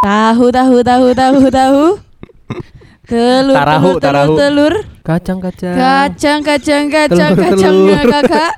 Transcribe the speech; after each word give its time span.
Tahu 0.00 0.48
tahu 0.48 0.80
tahu 0.80 1.12
tahu 1.12 1.40
tahu. 1.52 1.84
Telur 3.04 3.52
Tarahu, 3.52 3.90
telur 3.92 4.00
tarahu. 4.00 4.32
telur 4.32 4.72
telur. 4.72 4.74
Kacang-kacang. 5.04 5.76
Kacang 5.76 6.40
kacang 6.40 6.84
kacang 6.88 7.30
Telur, 7.36 7.44
kacang 7.44 7.60
telur. 7.60 7.84
nggak, 7.84 8.04
kakak. 8.08 8.52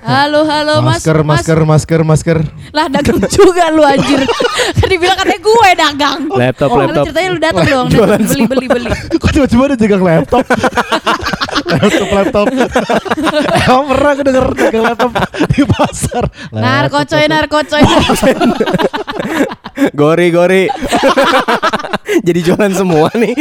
Halo 0.00 0.48
halo 0.48 0.80
mas 0.80 1.04
masker, 1.04 1.20
mas. 1.20 1.44
masker, 1.44 1.60
masker, 1.68 2.00
masker. 2.00 2.38
Lah 2.72 2.88
dagang 2.88 3.20
juga 3.28 3.68
lu 3.68 3.84
anjir. 3.84 4.24
kan 4.80 4.88
dibilang 4.88 5.20
katanya 5.20 5.40
gue 5.44 5.68
dagang. 5.76 6.20
Laptop, 6.32 6.68
oh, 6.72 6.76
laptop. 6.80 7.04
Ceritanya 7.12 7.28
lu 7.28 7.40
datang 7.44 7.66
dong. 7.68 7.86
Beli 7.92 8.44
beli 8.48 8.66
beli. 8.72 8.88
Kok 9.20 9.30
tiba-tiba 9.36 9.62
ada 9.68 9.76
jagang 9.76 10.00
laptop? 10.00 10.48
laptop, 11.66 12.08
laptop. 12.12 12.46
Emang 13.66 13.86
pernah 13.90 14.10
aku 14.14 14.22
denger 14.22 14.44
jagang 14.54 14.84
laptop 14.84 15.10
di 15.50 15.62
pasar. 15.66 16.24
Narkocoy 16.52 17.24
narkocoy. 17.26 17.82
Gori, 19.94 20.28
gori. 20.30 20.64
Jadi 22.26 22.40
jualan 22.42 22.72
semua 22.74 23.08
nih. 23.14 23.34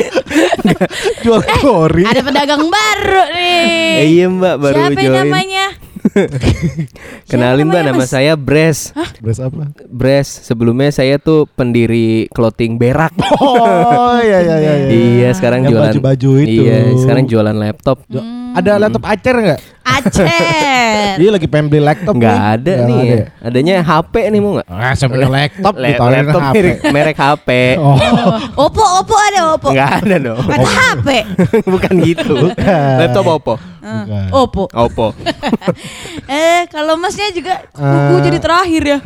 Jual 1.26 1.42
gori. 1.64 2.06
Ada 2.06 2.22
pedagang 2.22 2.70
baru 2.70 3.24
nih. 3.34 3.96
Eh, 3.98 4.08
iya 4.14 4.26
mbak, 4.30 4.56
baru 4.62 4.78
Siapa 4.94 5.02
join. 5.02 5.18
namanya? 5.26 5.66
Kenalin 7.32 7.68
mbak, 7.70 7.84
nama 7.84 8.04
Mas? 8.04 8.10
saya 8.12 8.34
Bres. 8.38 8.96
Beres 9.22 9.40
apa? 9.42 9.72
Bres. 9.88 10.28
Sebelumnya 10.46 10.90
saya 10.94 11.20
tuh 11.20 11.46
pendiri 11.58 12.28
clothing 12.32 12.80
berak. 12.80 13.14
Oh 13.38 14.18
iya 14.20 14.42
iya 14.42 14.56
iya. 14.58 14.74
iya. 14.82 14.90
Iya, 14.90 15.30
sekarang 15.38 15.64
Yang 15.64 15.72
jualan 15.78 15.94
baju-baju 15.94 16.30
itu. 16.42 16.62
Iya, 16.66 16.78
sekarang 16.98 17.24
jualan 17.30 17.56
laptop. 17.56 17.98
Ada 18.58 18.82
laptop 18.82 19.04
Acer 19.06 19.36
nggak? 19.38 19.60
Aceh. 19.88 21.16
Iya 21.18 21.30
lagi 21.32 21.48
pengen 21.48 21.68
beli 21.68 21.80
laptop 21.80 22.14
Nggak 22.14 22.28
nih. 22.30 22.52
ada 22.54 22.74
Nggak 22.74 22.88
nih. 22.88 23.00
ada 23.00 23.16
ya. 23.16 23.26
Adanya 23.42 23.76
HP 23.82 24.14
nih 24.28 24.40
mau 24.40 24.52
nggak? 24.54 24.68
Ah, 24.68 24.94
saya 24.94 25.08
punya 25.08 25.30
laptop 25.30 25.74
ditawarin 25.74 26.18
laptop 26.22 26.42
HP. 26.44 26.56
merek, 26.56 26.78
merek 26.92 27.18
HP. 27.18 27.50
Oh, 27.80 27.96
Oppo 28.60 28.84
Oppo 29.00 29.16
ada 29.16 29.40
Oppo. 29.54 29.70
Nggak 29.72 29.92
ada 30.04 30.16
dong. 30.20 30.40
Kata 30.44 30.70
HP. 30.70 31.08
Bukan 31.74 31.94
gitu. 32.02 32.34
Bukan. 32.46 32.96
Laptop 33.00 33.26
Oppo. 33.32 33.54
bukan. 33.58 34.28
Oppo. 34.30 34.64
Oppo. 34.70 35.08
Eh, 36.28 36.68
kalau 36.68 37.00
masnya 37.00 37.32
juga 37.32 37.64
Eh. 37.72 38.08
gue 38.10 38.20
jadi 38.22 38.38
terakhir 38.38 38.84
ya. 38.84 38.98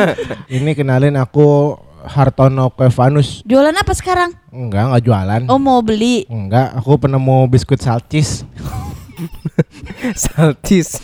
Ini 0.56 0.74
kenalin 0.74 1.14
aku 1.14 1.78
Hartono 2.02 2.68
Kevanus. 2.68 3.40
Jualan 3.44 3.70
apa 3.72 3.94
sekarang? 3.94 4.34
Enggak, 4.50 4.90
enggak 4.90 5.02
jualan. 5.02 5.42
Oh, 5.46 5.56
mau 5.56 5.78
beli. 5.80 6.26
Enggak, 6.26 6.74
aku 6.74 6.98
penemu 6.98 7.46
biskuit 7.46 7.78
salcis. 7.78 8.42
Saltis. 10.22 11.00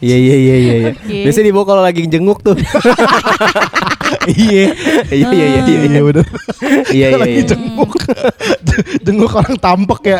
Iya 0.00 0.16
iya 0.16 0.36
iya 0.36 0.54
iya. 0.56 0.74
iya. 0.78 0.90
Biasanya 1.28 1.46
dibawa 1.50 1.64
kalau 1.66 1.82
lagi 1.84 2.04
jenguk 2.06 2.40
tuh. 2.40 2.56
Iya. 4.24 4.72
Iya 5.10 5.26
iya 5.32 5.46
iya 5.48 5.60
iya. 5.64 5.76
Iya 5.84 6.00
bener. 6.04 6.24
Iya 6.92 7.06
iya 7.12 7.18
Lagi 7.18 7.34
iya. 7.40 7.44
jenguk. 7.44 7.92
jenguk 9.04 9.32
orang 9.32 9.56
tampek 9.60 10.00
ya. 10.16 10.18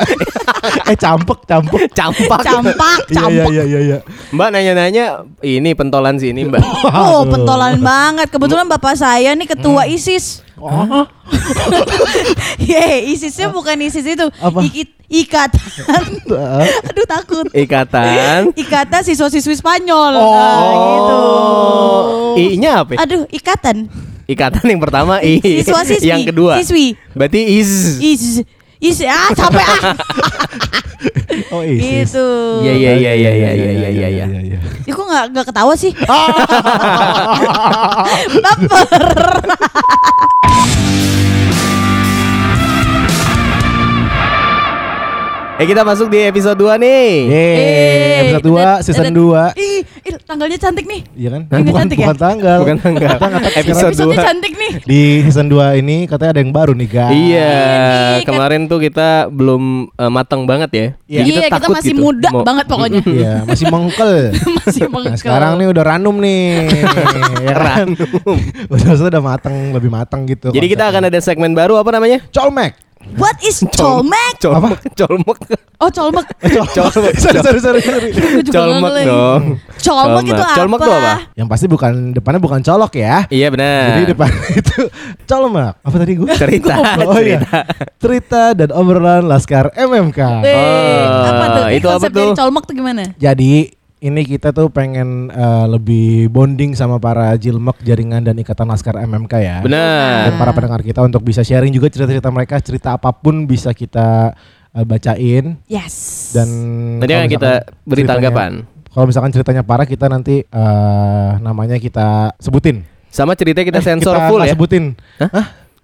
eh 0.88 0.96
campek, 0.96 1.38
campek. 1.48 1.80
Campak. 1.92 2.40
Campak, 2.44 2.98
Iya 3.08 3.24
iya 3.28 3.44
campak. 3.44 3.50
iya 3.52 3.64
iya 3.64 3.80
iya. 3.80 3.98
Mbak 4.32 4.48
nanya-nanya 4.52 5.04
ini 5.40 5.70
pentolan 5.72 6.16
sini 6.20 6.44
Mbak. 6.48 6.60
Oh, 6.90 7.24
pentolan 7.28 7.80
banget. 7.80 8.28
Kebetulan 8.28 8.68
bapak 8.68 8.96
saya 8.98 9.32
nih 9.32 9.48
ketua 9.48 9.88
ISIS. 9.88 10.43
Oh, 10.54 11.02
Ye, 12.70 13.10
ISISnya 13.10 13.50
bukan 13.50 13.74
ISIS 13.82 14.06
itu. 14.06 14.26
Apa? 14.38 14.62
Ikit, 14.62 14.94
ikatan. 15.10 16.02
Aduh 16.88 17.06
takut. 17.10 17.46
Ikatan. 17.50 18.54
Ikatan 18.54 19.02
siswa-siswi 19.02 19.58
Spanyol. 19.58 20.14
Oh. 20.14 20.30
Nah, 20.30 20.74
gitu. 20.94 21.18
I-nya 22.38 22.86
apa? 22.86 22.94
Aduh, 23.02 23.26
ikatan. 23.34 23.90
Ikatan 24.30 24.64
yang 24.70 24.78
pertama 24.78 25.18
I. 25.20 25.42
Siswa-siswi. 25.42 26.06
Yang 26.06 26.30
kedua. 26.30 26.62
Siswi. 26.62 26.94
Berarti 27.18 27.40
is. 27.58 27.98
Is. 27.98 28.24
Is. 28.80 29.00
Ah, 29.06 29.30
capek 29.34 29.66
ah. 29.66 29.94
Oh, 31.50 31.62
ISIS. 31.66 32.14
gitu. 32.14 32.26
Iya 32.64 32.72
iya 32.74 32.92
iya 32.96 33.12
iya 33.14 33.30
iya 33.34 33.50
iya 33.52 33.70
iya 33.90 34.08
iya. 34.08 34.26
iya. 34.26 34.58
Ya, 34.86 34.92
kok 34.94 35.04
nggak 35.04 35.24
nggak 35.34 35.46
ketawa 35.50 35.74
sih? 35.76 35.92
Baper. 38.44 39.04
Eh 45.54 45.70
kita 45.70 45.86
masuk 45.86 46.10
di 46.10 46.18
episode 46.18 46.58
2 46.58 46.82
nih. 46.82 47.06
Yeay, 47.30 48.26
episode 48.26 48.42
2, 48.42 48.82
season 48.82 49.14
2. 49.14 49.54
Ih, 49.54 49.86
tanggalnya 50.26 50.58
cantik 50.58 50.82
nih. 50.82 51.06
Iya 51.14 51.28
kan? 51.30 51.42
Ini 51.46 51.62
bukan, 51.62 51.78
cantik 51.78 51.96
ya? 51.96 52.06
bukan 52.10 52.18
tanggal. 52.18 52.58
Bukan 52.58 52.76
tanggal. 52.82 53.06
Kita 53.06 53.22
tahu 53.22 53.30
Episode 53.30 53.62
sekarang 53.62 53.86
Episode 53.94 54.10
dua. 54.10 54.24
cantik 54.26 54.52
nih. 54.58 54.72
Di 54.82 55.00
season 55.22 55.46
2 55.46 55.78
ini 55.78 55.96
katanya 56.10 56.30
ada 56.34 56.40
yang 56.42 56.50
baru 56.50 56.72
nih, 56.74 56.88
guys. 56.90 57.14
Iya, 57.14 57.54
Ini 57.54 58.18
kan- 58.18 58.26
kemarin 58.26 58.60
tuh 58.66 58.78
kita 58.82 59.08
belum 59.30 59.62
eh, 59.94 60.10
matang 60.10 60.42
banget 60.42 60.70
ya. 60.74 60.86
Iya. 61.06 61.18
Jadi 61.22 61.30
Iya, 61.30 61.46
kita 61.46 61.68
masih 61.70 61.92
gitu. 61.94 62.02
muda 62.02 62.28
Mau- 62.34 62.42
banget 62.42 62.66
pokoknya. 62.66 63.00
Iya, 63.14 63.34
masih 63.46 63.66
mengkel. 63.70 64.12
masih 64.58 64.82
Nah, 64.82 64.90
mengkel. 64.90 65.18
sekarang 65.22 65.52
nih 65.54 65.66
udah 65.70 65.84
ranum 65.86 66.16
nih. 66.18 66.66
ya 67.46 67.54
kan? 67.54 67.86
udah 68.74 68.94
sudah 68.98 69.22
matang, 69.22 69.54
lebih 69.70 69.86
matang 69.86 70.26
gitu. 70.26 70.50
Jadi 70.50 70.66
kita 70.66 70.90
akan 70.90 71.14
ada 71.14 71.18
segmen 71.22 71.54
baru 71.54 71.78
apa 71.78 71.94
namanya? 71.94 72.26
colmek. 72.34 72.74
What 73.14 73.36
is 73.44 73.60
colmek? 73.70 74.40
Colmek. 74.40 74.80
Colmek. 74.96 75.38
Oh, 75.76 75.90
colmek. 75.92 76.26
Colmek. 76.72 77.14
sorry, 77.20 77.60
sorry, 77.60 77.80
sorry, 77.84 78.10
Colmek 78.48 79.04
dong. 79.04 79.42
Colmek 79.76 80.24
itu 80.26 80.40
apa? 80.40 80.56
Colmek 80.56 80.80
apa? 80.80 81.14
Yang 81.36 81.48
pasti 81.52 81.66
bukan 81.68 81.92
depannya 82.10 82.40
bukan 82.40 82.60
colok 82.60 82.92
ya. 82.96 83.28
Iya 83.28 83.52
benar. 83.52 84.00
Jadi 84.00 84.02
depan 84.10 84.28
itu 84.60 84.78
colmek. 85.24 85.74
Apa 85.78 85.96
tadi 86.00 86.12
gue? 86.16 86.28
cerita. 86.34 86.74
Oh 87.04 87.20
iya. 87.20 87.38
cerita. 87.44 87.58
Cerita 88.00 88.42
dan 88.56 88.68
obrolan 88.72 89.28
Laskar 89.28 89.68
MMK. 89.72 90.18
Eh, 90.42 91.04
Oh, 91.04 91.24
apa 91.28 91.44
tuh? 91.46 91.64
Ini 91.68 91.76
itu 91.78 91.88
apa 91.92 92.06
tuh? 92.08 92.28
colmek 92.32 92.62
tuh 92.64 92.74
gimana? 92.74 93.02
Jadi 93.14 93.52
ini 94.04 94.20
kita 94.22 94.52
tuh 94.52 94.68
pengen 94.68 95.32
eh, 95.32 95.66
lebih 95.66 96.28
bonding 96.28 96.76
sama 96.76 97.00
para 97.00 97.32
jilmek 97.34 97.80
jaringan 97.80 98.20
dan 98.20 98.36
ikatan 98.36 98.68
Laskar 98.68 99.00
MMK 99.00 99.32
ya. 99.34 99.56
Benar. 99.64 100.28
Dan 100.28 100.34
para 100.36 100.52
pendengar 100.52 100.84
kita 100.84 101.00
untuk 101.00 101.24
bisa 101.24 101.40
sharing 101.40 101.72
juga 101.72 101.88
cerita-cerita 101.88 102.28
mereka, 102.28 102.60
cerita 102.60 102.92
apa 102.92 103.10
pun 103.10 103.48
bisa 103.48 103.72
kita 103.72 104.36
eh, 104.70 104.84
bacain 104.84 105.56
Yes. 105.64 106.30
dan 106.32 106.48
Nanti 107.00 107.14
akan 107.14 107.30
kita 107.30 107.50
beri 107.82 108.04
tanggapan. 108.04 108.68
Kalau 108.86 109.08
misalkan 109.08 109.32
ceritanya 109.32 109.64
parah 109.64 109.88
kita 109.88 110.06
nanti 110.06 110.44
eh, 110.44 111.30
namanya 111.40 111.80
kita 111.80 112.36
sebutin. 112.36 112.84
Sama 113.08 113.32
cerita 113.32 113.64
kita 113.64 113.80
Eh, 113.80 113.86
sensor 113.86 114.14
kita 114.14 114.28
full 114.28 114.42
ya. 114.44 114.52
Sebutin. 114.52 114.84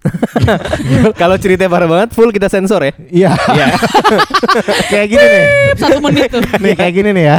Kalau 1.21 1.35
ceritanya 1.37 1.69
parah 1.69 1.85
banget 1.89 2.09
full 2.17 2.33
kita 2.33 2.49
sensor 2.49 2.81
ya. 2.81 2.93
Iya. 3.09 3.31
Iya. 3.37 3.65
kayak 4.91 5.07
gini 5.07 5.25
nih. 5.25 5.43
Satu 5.77 5.97
menit 6.01 6.27
tuh. 6.33 6.41
Nih 6.57 6.73
kayak 6.73 6.93
gini 6.93 7.09
nih 7.13 7.25
ya. 7.29 7.37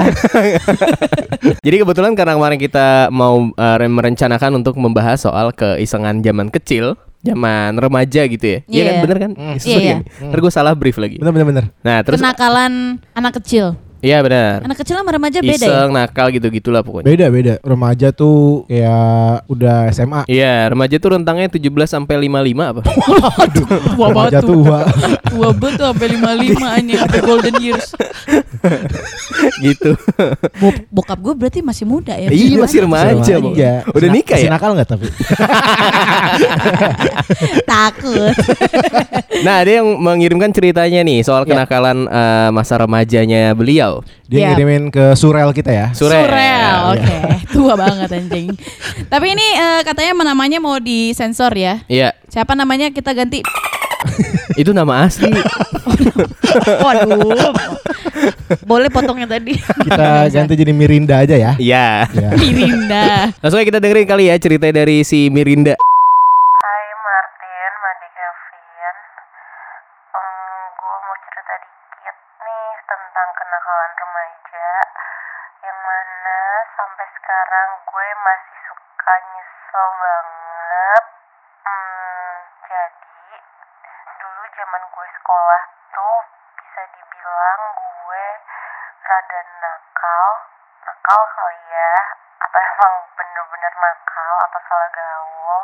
Jadi 1.66 1.76
kebetulan 1.82 2.14
karena 2.14 2.38
kemarin 2.38 2.58
kita 2.58 3.10
mau 3.10 3.50
uh, 3.50 3.76
merencanakan 3.82 4.62
untuk 4.62 4.78
membahas 4.78 5.18
soal 5.26 5.50
keisengan 5.50 6.22
zaman 6.22 6.48
kecil, 6.54 6.94
zaman 7.20 7.74
remaja 7.78 8.22
gitu 8.30 8.46
ya. 8.46 8.58
Iya 8.70 8.82
kan 8.82 8.94
Iya. 8.94 9.02
bener 9.02 9.18
kan? 9.18 9.30
Hmm. 9.34 9.56
Sorry 9.58 9.82
Iya, 9.82 9.90
kan? 9.98 10.30
Ntar 10.30 10.38
gue 10.38 10.52
salah 10.54 10.72
brief 10.78 10.96
lagi. 11.02 11.18
Bener 11.18 11.32
bener 11.34 11.46
bener. 11.50 11.64
Nah, 11.82 11.98
terus 12.06 12.22
Kenakalan 12.22 13.02
anak 13.14 13.42
kecil. 13.42 13.74
Iya 14.02 14.18
benar. 14.20 14.66
Anak 14.66 14.76
kecil 14.82 14.98
sama 14.98 15.14
remaja 15.14 15.38
beda 15.38 15.54
ya? 15.56 15.70
Iseng, 15.70 15.90
nakal 15.94 16.26
gitu-gitulah 16.34 16.82
pokoknya. 16.82 17.06
Beda 17.06 17.26
beda. 17.30 17.54
Remaja 17.62 18.08
tuh 18.10 18.66
kayak 18.66 19.46
udah 19.48 19.88
SMA. 19.94 20.22
Iya, 20.26 20.68
remaja 20.74 20.96
tuh 20.98 21.16
rentangnya 21.16 21.48
17 21.48 21.62
sampai 21.86 22.14
55 22.28 22.70
apa? 22.74 22.80
Tua 23.94 24.06
Remaja 24.10 24.12
banget 24.12 24.42
tuh. 24.42 24.50
tua. 24.60 24.80
Tua 25.30 25.48
banget 25.54 25.74
tuh 25.78 25.86
sampai 25.88 26.06
55 26.18 26.76
anjing 26.76 26.98
sampai 26.98 27.20
golden 27.22 27.56
years. 27.62 27.86
gitu. 29.66 29.90
Bo- 30.56 30.82
bokap 30.92 31.18
gue 31.18 31.34
berarti 31.34 31.60
masih 31.60 31.84
muda 31.84 32.14
ya. 32.14 32.28
Iya, 32.28 32.56
masih 32.58 32.78
remaja. 32.82 33.34
Remaja. 33.36 33.70
Udah 33.88 34.00
Sena- 34.02 34.14
nikah 34.14 34.36
masih 34.36 34.48
ya? 34.48 34.52
nakal 34.52 34.70
nggak 34.72 34.88
tapi? 34.88 35.06
Takut. 37.64 38.34
Nah, 39.42 39.58
ada 39.58 39.82
yang 39.82 39.98
mengirimkan 39.98 40.54
ceritanya 40.54 41.02
nih 41.02 41.24
soal 41.24 41.42
Iya. 41.42 41.50
kenakalan 41.50 42.06
eh, 42.06 42.48
masa 42.52 42.78
remajanya 42.78 43.50
beliau. 43.52 43.98
Dia 44.24 44.38
Iya. 44.38 44.48
ngirimin 44.54 44.84
ke 44.88 45.18
surel 45.18 45.50
kita 45.50 45.72
ya. 45.72 45.86
Surel. 45.90 46.22
Surel, 46.22 46.72
oke. 46.94 47.16
Tua 47.50 47.74
banget 47.74 48.12
anjing. 48.12 48.54
Tapi 49.02 49.26
ini 49.28 49.46
eh, 49.52 49.80
katanya 49.82 50.14
namanya 50.22 50.62
mau 50.62 50.78
disensor 50.78 51.50
ya. 51.52 51.82
Iya, 51.90 52.14
Siapa 52.30 52.54
namanya 52.54 52.88
kita 52.88 53.10
ganti? 53.12 53.42
Itu 54.60 54.70
nama 54.74 55.06
asli. 55.06 55.28
Waduh. 56.84 57.54
Boleh 58.68 58.88
potongnya 58.92 59.26
tadi. 59.26 59.56
Kita 59.56 60.28
ganti 60.28 60.54
jadi 60.54 60.72
Mirinda 60.74 61.24
aja 61.24 61.34
ya. 61.34 61.52
Iya. 61.56 62.06
Ya. 62.12 62.30
Mirinda. 62.36 63.32
Langsung 63.40 63.58
aja 63.58 63.66
kita 63.66 63.80
dengerin 63.80 64.08
kali 64.08 64.28
ya 64.28 64.36
cerita 64.36 64.68
dari 64.68 65.02
si 65.02 65.32
Mirinda. 65.32 65.74
Hai 65.74 66.86
Martin, 67.00 67.72
Madi 67.82 68.08
Kevin 68.12 68.96
um, 70.14 70.60
Gue 70.76 70.96
mau 71.02 71.16
cerita 71.26 71.54
dikit 71.58 72.16
nih 72.44 72.70
tentang 72.86 73.28
kenakalan 73.34 73.92
remaja 73.98 74.70
Yang 75.62 75.78
mana 75.82 76.38
sampai 76.78 77.06
sekarang 77.18 77.68
gue 77.82 78.08
masih 78.22 78.58
suka 78.70 79.14
nyesel 79.32 79.86
banget 79.98 81.04
Hmm, 81.62 82.34
zaman 84.62 84.82
gue 84.94 85.08
sekolah 85.18 85.62
tuh 85.90 86.22
bisa 86.54 86.82
dibilang 86.94 87.62
gue 87.74 88.26
rada 89.02 89.40
nakal 89.58 90.28
nakal 90.86 91.22
kali 91.34 91.62
ya. 91.66 91.94
Atau 92.46 92.58
emang 92.62 92.94
bener-bener 93.18 93.74
nakal 93.74 94.34
atau 94.46 94.60
salah 94.70 94.90
gaul? 94.94 95.62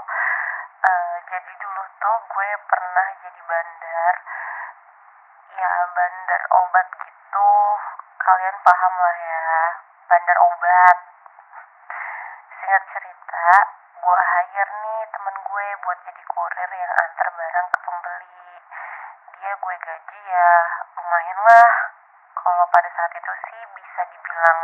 Eh, 0.82 1.14
jadi 1.30 1.52
dulu 1.62 1.82
tuh 2.02 2.18
gue 2.26 2.48
pernah 2.66 3.06
jadi 3.22 3.40
bandar. 3.46 4.14
Ya 5.54 5.70
bandar 5.94 6.42
obat 6.58 6.86
gitu. 6.98 7.50
Kalian 8.18 8.56
paham 8.66 8.94
lah 8.98 9.16
ya 9.22 9.46
bandar 10.10 10.38
obat. 10.42 10.96
Singkat 12.50 12.82
cerita 12.98 13.46
gue 13.94 14.20
hire 14.26 14.72
nih 14.82 15.00
temen 15.14 15.36
gue 15.38 15.66
buat 15.86 15.98
jadi 16.02 16.22
kurir 16.34 16.70
yang 16.82 16.92
antar 16.98 17.28
barang 17.30 17.66
ke 17.70 17.78
pembeli 17.86 18.37
dia 19.38 19.54
gue 19.54 19.76
gaji 19.78 20.20
ya 20.26 20.50
lumayan 20.98 21.38
lah. 21.46 21.70
Kalau 22.34 22.64
pada 22.74 22.90
saat 22.90 23.12
itu 23.14 23.32
sih 23.46 23.62
bisa 23.70 24.02
dibilang 24.10 24.62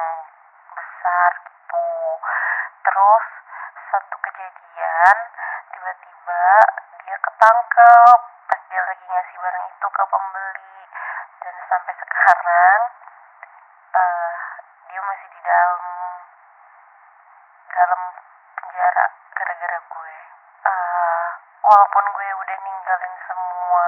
besar 0.75 1.31
gitu. 1.47 1.87
Terus 2.83 3.27
satu 3.95 4.17
kejadian 4.19 5.17
tiba-tiba 5.71 6.47
dia 7.07 7.17
ketangkep. 7.23 8.19
Pas 8.51 8.61
dia 8.67 8.83
lagi 8.83 9.05
ngasih 9.07 9.37
barang 9.39 9.67
itu 9.71 9.87
ke 9.95 10.05
pembeli. 10.11 10.79
Dan 11.39 11.55
sampai 11.71 11.95
sekarang 11.95 12.81
eh 13.95 14.33
dia 14.91 15.01
masih 15.07 15.29
di 15.31 15.41
dalam 15.47 15.85
dalam 17.71 18.01
penjara 18.59 19.07
gara-gara 19.39 19.79
gue. 19.87 20.17
Eh, 20.67 21.27
walaupun 21.63 22.05
gue 22.11 22.29
udah 22.43 22.59
ninggalin 22.59 23.15
semua 23.31 23.87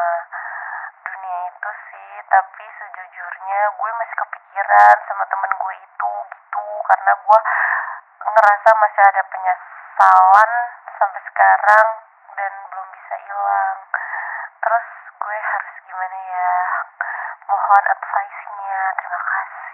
dunia 1.06 1.38
itu 1.48 1.70
sih 1.90 2.10
tapi 2.26 2.64
sejujurnya 3.56 3.72
gue 3.80 3.90
masih 3.96 4.16
kepikiran 4.20 4.96
sama 5.08 5.24
temen 5.32 5.52
gue 5.56 5.74
itu 5.80 6.12
gitu 6.28 6.64
karena 6.92 7.12
gue 7.24 7.38
ngerasa 8.20 8.68
masih 8.76 9.02
ada 9.08 9.22
penyesalan 9.32 10.50
sampai 10.92 11.20
sekarang 11.24 11.88
dan 12.36 12.52
belum 12.68 12.86
bisa 12.92 13.14
hilang 13.16 13.76
terus 14.60 14.86
gue 15.08 15.36
harus 15.40 15.74
gimana 15.88 16.18
ya 16.20 16.52
mohon 17.48 17.84
advice-nya 17.96 18.80
terima 19.00 19.20
kasih 19.24 19.64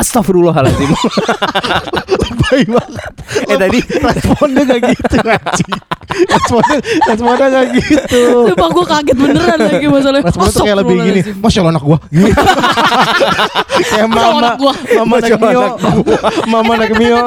Astagfirullahaladzim. 0.00 0.90
Baik 2.42 2.68
banget. 2.72 3.14
eh 3.52 3.58
tadi 3.58 3.78
Responnya 4.00 4.62
gak 4.64 4.80
gitu 4.96 5.16
anjing. 5.22 5.89
Responnya, 6.10 6.76
responnya 7.06 7.46
gak 7.48 7.64
gitu. 7.76 8.22
Sumpah 8.50 8.68
gue 8.70 8.84
kaget 8.86 9.16
beneran 9.16 9.58
lagi 9.58 9.86
masalahnya. 9.86 10.26
Responnya 10.26 10.52
tuh 10.52 10.64
kayak 10.64 10.78
lebih 10.82 10.96
gini. 11.00 11.20
Masya 11.38 11.58
Allah 11.60 11.72
anak 11.74 11.84
gua. 11.84 11.98
Gitu. 12.10 12.32
kayak 13.80 14.08
mama, 14.08 14.38
anak 14.38 14.56
mama 14.60 15.14
Allah 15.16 15.38
mio. 15.40 15.64
Mama 16.52 16.72
naik 16.76 16.92
mio. 16.96 17.18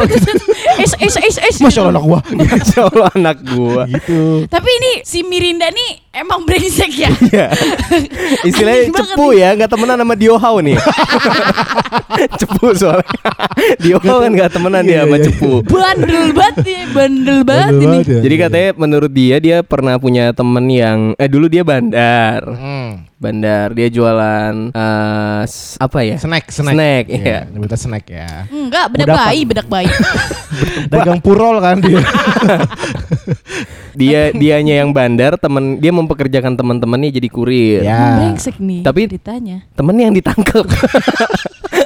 Es 0.78 0.92
es 1.00 1.16
es 1.18 1.36
es. 1.40 1.56
Masya 1.60 1.80
Allah 1.86 1.94
anak 1.98 2.04
gua. 2.06 2.20
Masya 2.52 2.80
Allah 2.88 3.08
anak 3.14 3.38
gua. 3.46 3.84
Gitu. 3.88 4.20
Tapi 4.48 4.70
ini 4.70 4.92
si 5.04 5.24
Mirinda 5.24 5.68
nih 5.70 5.92
emang 6.14 6.46
brengsek 6.46 6.92
ya. 6.94 7.10
Iya. 7.34 7.48
Istilahnya 8.50 8.94
cepu 8.94 9.34
nih. 9.34 9.40
ya, 9.42 9.50
nggak 9.58 9.70
temenan 9.72 9.98
sama 9.98 10.14
Dio 10.14 10.36
Hao 10.38 10.58
nih. 10.62 10.78
cepu 12.38 12.68
soalnya. 12.76 13.08
Dio 13.82 13.98
Hao 14.00 14.22
kan 14.22 14.32
nggak 14.32 14.52
temenan 14.54 14.84
dia 14.86 14.94
Iya, 14.94 15.02
sama 15.06 15.18
iya. 15.18 15.26
cepu. 15.26 15.52
Bandel 15.66 16.26
banget 16.32 16.56
nih, 16.62 16.82
bandel 16.94 17.40
banget 17.42 17.74
ini. 17.82 17.98
ya. 18.06 18.20
Jadi 18.22 18.36
katanya 18.38 18.70
menurut 18.76 19.10
dia 19.10 19.38
dia 19.38 19.58
pernah 19.60 19.96
punya 19.96 20.32
temen 20.32 20.66
yang 20.68 21.00
eh 21.16 21.26
dulu 21.26 21.46
dia 21.46 21.62
bandar. 21.62 22.44
Hmm. 22.46 23.06
Bandar 23.16 23.72
dia 23.72 23.88
jualan 23.88 24.70
eh, 24.70 25.42
s- 25.44 25.76
apa 25.78 26.04
ya? 26.04 26.16
Snack, 26.18 26.50
snack. 26.50 26.76
Snack, 26.76 27.04
Iya, 27.08 27.20
iya. 27.20 27.40
nyebutnya 27.48 27.80
snack 27.80 28.06
ya. 28.06 28.30
Enggak, 28.48 28.86
bedak 28.90 29.08
bayi, 29.10 29.42
bedak 29.44 29.68
bayi. 29.68 29.88
Dagang 30.92 31.20
purol 31.20 31.58
kan 31.58 31.80
dia. 31.80 32.04
Dia 33.94 34.30
dianya 34.32 34.82
yang 34.82 34.90
bandar, 34.90 35.38
temen 35.38 35.78
dia 35.78 35.90
mempekerjakan 35.90 36.54
teman-temannya 36.54 37.10
jadi 37.10 37.30
kurir. 37.30 37.82
Ya. 37.82 38.18
Brengsek 38.20 38.58
nih 38.58 38.82
Tapi- 38.82 39.10
ditanya. 39.10 39.66
Temennya 39.74 40.10
yang 40.10 40.16
ditangkap. 40.16 40.66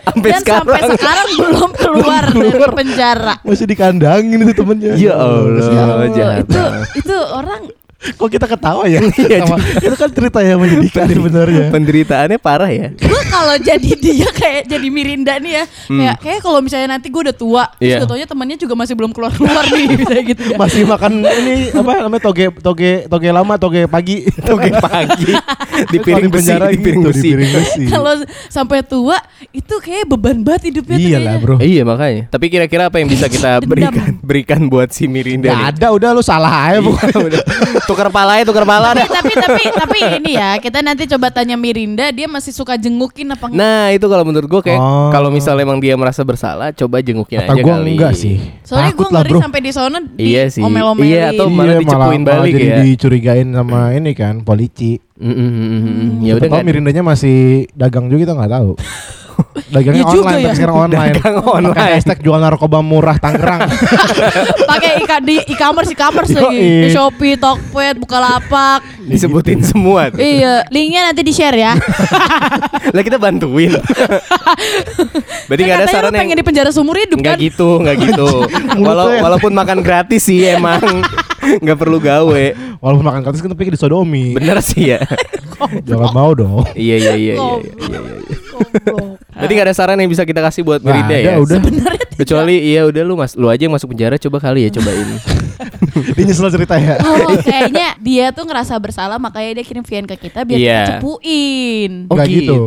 sampai 0.08 0.32
Dan 0.34 0.42
sekarang. 0.42 0.66
sampai 0.66 0.82
sekarang 0.98 1.28
belum 1.38 1.72
keluar 1.76 2.24
dari 2.26 2.50
keluar. 2.50 2.72
penjara. 2.74 3.34
Masih 3.44 3.66
dikandangin 3.66 4.40
itu 4.42 4.54
temennya. 4.56 4.92
Ya 4.98 5.14
Allah, 5.14 5.62
Ya 5.62 5.82
Allah, 5.84 6.08
jahat. 6.10 6.44
itu 6.44 6.62
itu 6.98 7.16
orang 7.32 7.62
Kok 7.98 8.30
kita 8.30 8.46
ketawa 8.46 8.86
ya? 8.86 9.02
Iya, 9.20 9.44
Sama- 9.44 9.58
itu 9.58 9.96
kan 9.96 10.10
cerita 10.10 10.40
yang 10.40 10.62
menyedihkan 10.62 11.10
sebenarnya. 11.10 11.66
Penderitaannya 11.70 12.38
parah 12.38 12.70
ya. 12.70 12.94
gue 12.94 13.22
kalau 13.28 13.56
jadi 13.60 13.90
dia 13.94 14.30
kayak 14.30 14.64
jadi 14.68 14.88
Mirinda 14.88 15.36
nih 15.36 15.52
ya 15.54 15.64
kayak 15.88 16.16
kayak 16.20 16.40
kalau 16.40 16.60
misalnya 16.60 16.88
nanti 16.90 17.08
gue 17.08 17.22
udah 17.22 17.36
tua 17.36 17.64
Iya. 17.78 18.00
terus 18.00 18.08
taunya 18.08 18.24
temannya 18.24 18.56
juga 18.56 18.74
masih 18.74 18.94
belum 18.94 19.12
keluar 19.12 19.32
keluar 19.32 19.66
nih 19.68 19.86
kayak 20.10 20.24
gitu 20.32 20.42
ya 20.48 20.58
Masih 20.58 20.84
makan 20.86 21.22
ini 21.22 21.70
apa 21.72 21.92
namanya 22.00 22.24
toge 22.24 22.46
toge 22.56 22.92
toge 23.06 23.30
lama 23.30 23.54
toge 23.56 23.84
pagi 23.86 24.24
Toge 24.48 24.70
pagi 24.74 25.34
di 25.86 25.98
piring 26.00 26.28
besi, 26.28 26.48
penjara 26.48 26.66
di 26.70 26.78
piring 26.80 27.02
gitu, 27.02 27.10
besi. 27.12 27.20
Di 27.20 27.30
piring 27.30 27.52
besi. 27.52 27.84
kalau 27.88 28.14
sampai 28.48 28.80
tua 28.82 29.18
itu 29.52 29.76
kayak 29.78 30.06
beban 30.08 30.42
banget 30.42 30.72
hidupnya 30.72 30.96
tuh 30.96 31.06
Iya 31.08 31.18
lah 31.20 31.36
bro. 31.38 31.56
Iya 31.60 31.82
makanya. 31.84 32.24
Tapi 32.28 32.46
kira-kira 32.48 32.90
apa 32.90 32.98
yang 32.98 33.08
bisa 33.08 33.26
kita 33.28 33.62
berikan 33.62 34.18
berikan 34.20 34.62
buat 34.66 34.90
si 34.90 35.06
Mirinda 35.06 35.50
Gak 35.50 35.78
ada 35.78 35.88
udah 35.92 36.10
lu 36.12 36.22
salah 36.22 36.72
aja 36.72 36.80
pokoknya. 36.80 37.42
Tukar 37.88 38.10
pala 38.10 38.36
ya, 38.36 38.44
tukar 38.44 38.64
pala 38.64 38.92
tapi, 38.92 39.08
tapi 39.08 39.34
tapi 39.34 39.64
tapi 39.72 40.00
ini 40.18 40.32
ya 40.34 40.60
kita 40.60 40.80
nanti 40.80 41.08
coba 41.08 41.32
tanya 41.32 41.56
Mirinda 41.56 42.12
dia 42.12 42.28
masih 42.28 42.52
suka 42.52 42.76
jengukin 42.76 43.32
apa 43.32 43.48
enggak 43.48 43.58
Nah 43.58 43.84
itu 43.90 44.06
kalau 44.06 44.24
menurut 44.24 44.46
gue 44.46 44.62
kayak 44.62 44.76
Oh. 44.78 45.10
kalau 45.10 45.32
misalnya 45.32 45.64
emang 45.64 45.80
dia 45.80 45.96
merasa 45.96 46.22
bersalah, 46.22 46.70
coba 46.72 47.00
jengukin 47.00 47.40
Kata 47.40 47.50
aja 47.50 47.62
gua 47.62 47.76
kali. 47.78 47.96
enggak 47.96 48.14
sih. 48.14 48.36
soalnya 48.62 48.92
gue 48.92 49.08
ngeri 49.08 49.32
bro. 49.32 49.40
sampai 49.40 49.60
di 49.60 49.72
sono 49.72 49.98
di 50.06 50.24
Iya 50.28 50.44
sih. 50.50 50.62
omel-omelin 50.62 51.08
Iya, 51.10 51.24
atau 51.32 51.48
malah 51.48 51.66
Iya, 51.70 51.80
dicepuin 51.82 52.22
balik 52.22 52.52
jadi 52.52 52.68
ya. 52.68 52.78
dicurigain 52.84 53.48
sama 53.50 53.80
ini 53.94 54.12
kan 54.12 54.44
polisi. 54.44 55.00
Mm, 55.16 55.26
mm, 55.26 55.50
mm, 55.50 55.50
mm, 55.50 55.82
mm. 55.82 56.10
Ya 56.22 56.34
udah 56.36 56.62
Mirindanya 56.62 57.02
masih 57.02 57.38
dagang 57.74 58.06
juga 58.06 58.28
kita 58.28 58.34
nggak 58.36 58.52
tahu. 58.52 58.72
Dagangnya 59.74 60.00
Iya 60.00 60.08
juga 60.08 60.28
online, 60.28 60.44
ya. 60.44 60.54
sekarang 60.54 60.78
online. 60.80 61.14
Dagang 61.14 61.36
Pakai 61.38 61.58
online. 61.58 61.92
hashtag 61.92 62.18
jual 62.20 62.40
narkoba 62.40 62.80
murah 62.80 63.18
Tangerang. 63.18 63.62
pakai 64.72 64.92
ika 65.00 65.18
di 65.20 65.36
e-commerce 65.46 65.92
e-commerce 65.92 66.32
lagi 66.32 66.58
di 66.84 66.90
Shopee, 66.90 67.36
Tokped, 67.36 67.96
Bukalapak. 67.98 68.80
disebutin 69.02 69.60
semua. 69.62 70.10
tuh. 70.10 70.20
iya, 70.20 70.68
linknya 70.68 71.08
nanti 71.08 71.22
di 71.22 71.32
share 71.32 71.56
ya. 71.56 71.74
Lah 72.96 73.02
kita 73.02 73.18
bantuin. 73.18 73.72
Berarti 75.48 75.62
nggak 75.64 75.78
ada 75.78 75.88
saran 75.88 76.12
yang 76.12 76.22
pengen 76.24 76.38
di 76.38 76.46
penjara 76.46 76.70
seumur 76.70 76.96
hidup 76.96 77.18
Nggak 77.18 77.36
kan? 77.36 77.42
gitu, 77.42 77.70
nggak 77.80 77.96
gitu. 78.04 78.30
Walau, 78.78 79.08
Mulutnya. 79.10 79.24
walaupun 79.24 79.52
makan 79.54 79.80
gratis 79.80 80.22
sih 80.24 80.44
emang 80.46 80.82
nggak 81.40 81.78
perlu 81.78 81.98
gawe. 81.98 82.46
Walaupun 82.78 83.06
makan 83.06 83.22
gratis 83.22 83.40
kan 83.40 83.50
tapi 83.50 83.70
disodomi. 83.70 84.36
Bener 84.36 84.60
sih 84.60 84.92
ya. 84.92 85.00
Jangan 85.88 86.10
mau 86.14 86.32
dong. 86.34 86.66
Iya 86.78 86.96
iya 86.98 87.14
iya 87.18 87.34
iya. 87.34 87.34
iya, 87.38 87.54
iya, 87.90 88.00
iya. 88.00 88.38
Berarti 89.38 89.54
nggak 89.54 89.68
ada 89.70 89.76
saran 89.78 89.98
yang 90.02 90.10
bisa 90.10 90.26
kita 90.26 90.42
kasih 90.42 90.66
buat 90.66 90.82
ada, 90.82 91.14
ya. 91.14 91.38
udah. 91.38 91.62
Sebenarnya 91.62 92.06
Kecuali 92.18 92.56
iya 92.74 92.82
udah 92.90 93.02
lu 93.06 93.14
mas, 93.14 93.38
lu 93.38 93.46
aja 93.46 93.70
yang 93.70 93.74
masuk 93.78 93.94
penjara 93.94 94.18
coba 94.18 94.42
kali 94.42 94.66
ya 94.66 94.70
cobain. 94.74 95.08
Dia 96.16 96.24
nyesel 96.24 96.50
cerita 96.50 96.76
ya. 96.76 96.96
Oh, 97.00 97.34
kayaknya 97.38 97.88
dia 97.98 98.26
tuh 98.30 98.44
ngerasa 98.44 98.74
bersalah 98.78 99.18
makanya 99.18 99.58
dia 99.58 99.66
kirim 99.66 99.82
VN 99.82 100.06
ke 100.06 100.16
kita 100.20 100.44
biar 100.44 100.58
Iya. 100.58 100.74
kita 100.78 100.92
cepuin. 100.98 101.92
Oh, 102.08 102.14
Enggak 102.14 102.28
gitu. 102.28 102.40
gitu. 102.40 102.58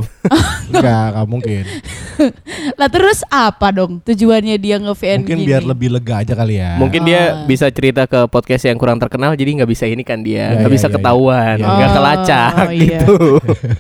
Enggak, 0.71 1.05
enggak 1.11 1.27
mungkin. 1.27 1.63
Lah 2.81 2.89
terus 2.89 3.25
apa 3.27 3.73
dong 3.73 4.01
tujuannya 4.03 4.57
dia 4.57 4.77
nge-VN 4.77 5.25
Mungkin 5.25 5.39
gini? 5.39 5.49
biar 5.49 5.63
lebih 5.65 5.89
lega 5.91 6.21
aja 6.21 6.35
kali 6.35 6.61
ya. 6.61 6.77
Mungkin 6.77 7.01
Ah. 7.01 7.07
dia 7.07 7.21
bisa 7.45 7.67
cerita 7.69 8.05
ke 8.05 8.29
podcast 8.29 8.63
yang 8.63 8.77
kurang 8.77 9.01
terkenal 9.01 9.33
jadi 9.33 9.57
nggak 9.57 9.71
bisa 9.71 9.89
ini 9.89 10.03
kan 10.03 10.21
dia, 10.21 10.53
Ya, 10.53 10.61
nggak 10.61 10.69
ya, 10.69 10.75
bisa 10.75 10.87
ya, 10.87 10.91
ya. 10.91 10.97
ketahuan, 10.97 11.57
Ya. 11.57 11.65
nggak 11.67 11.89
Oh, 11.89 11.95
kelacak 11.97 12.53
iya. 12.69 12.77
gitu. 12.77 13.17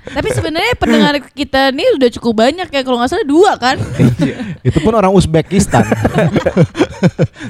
Tapi 0.08 0.28
sebenarnya 0.32 0.74
pendengar 0.74 1.14
kita 1.30 1.68
nih 1.70 1.88
udah 1.96 2.08
cukup 2.10 2.34
banyak 2.38 2.68
ya 2.70 2.80
kalau 2.80 2.96
nggak 2.96 3.10
salah 3.10 3.26
dua 3.28 3.52
kan. 3.56 3.76
Itu 4.62 4.78
pun 4.80 4.92
orang 4.94 5.12
Uzbekistan. 5.12 5.84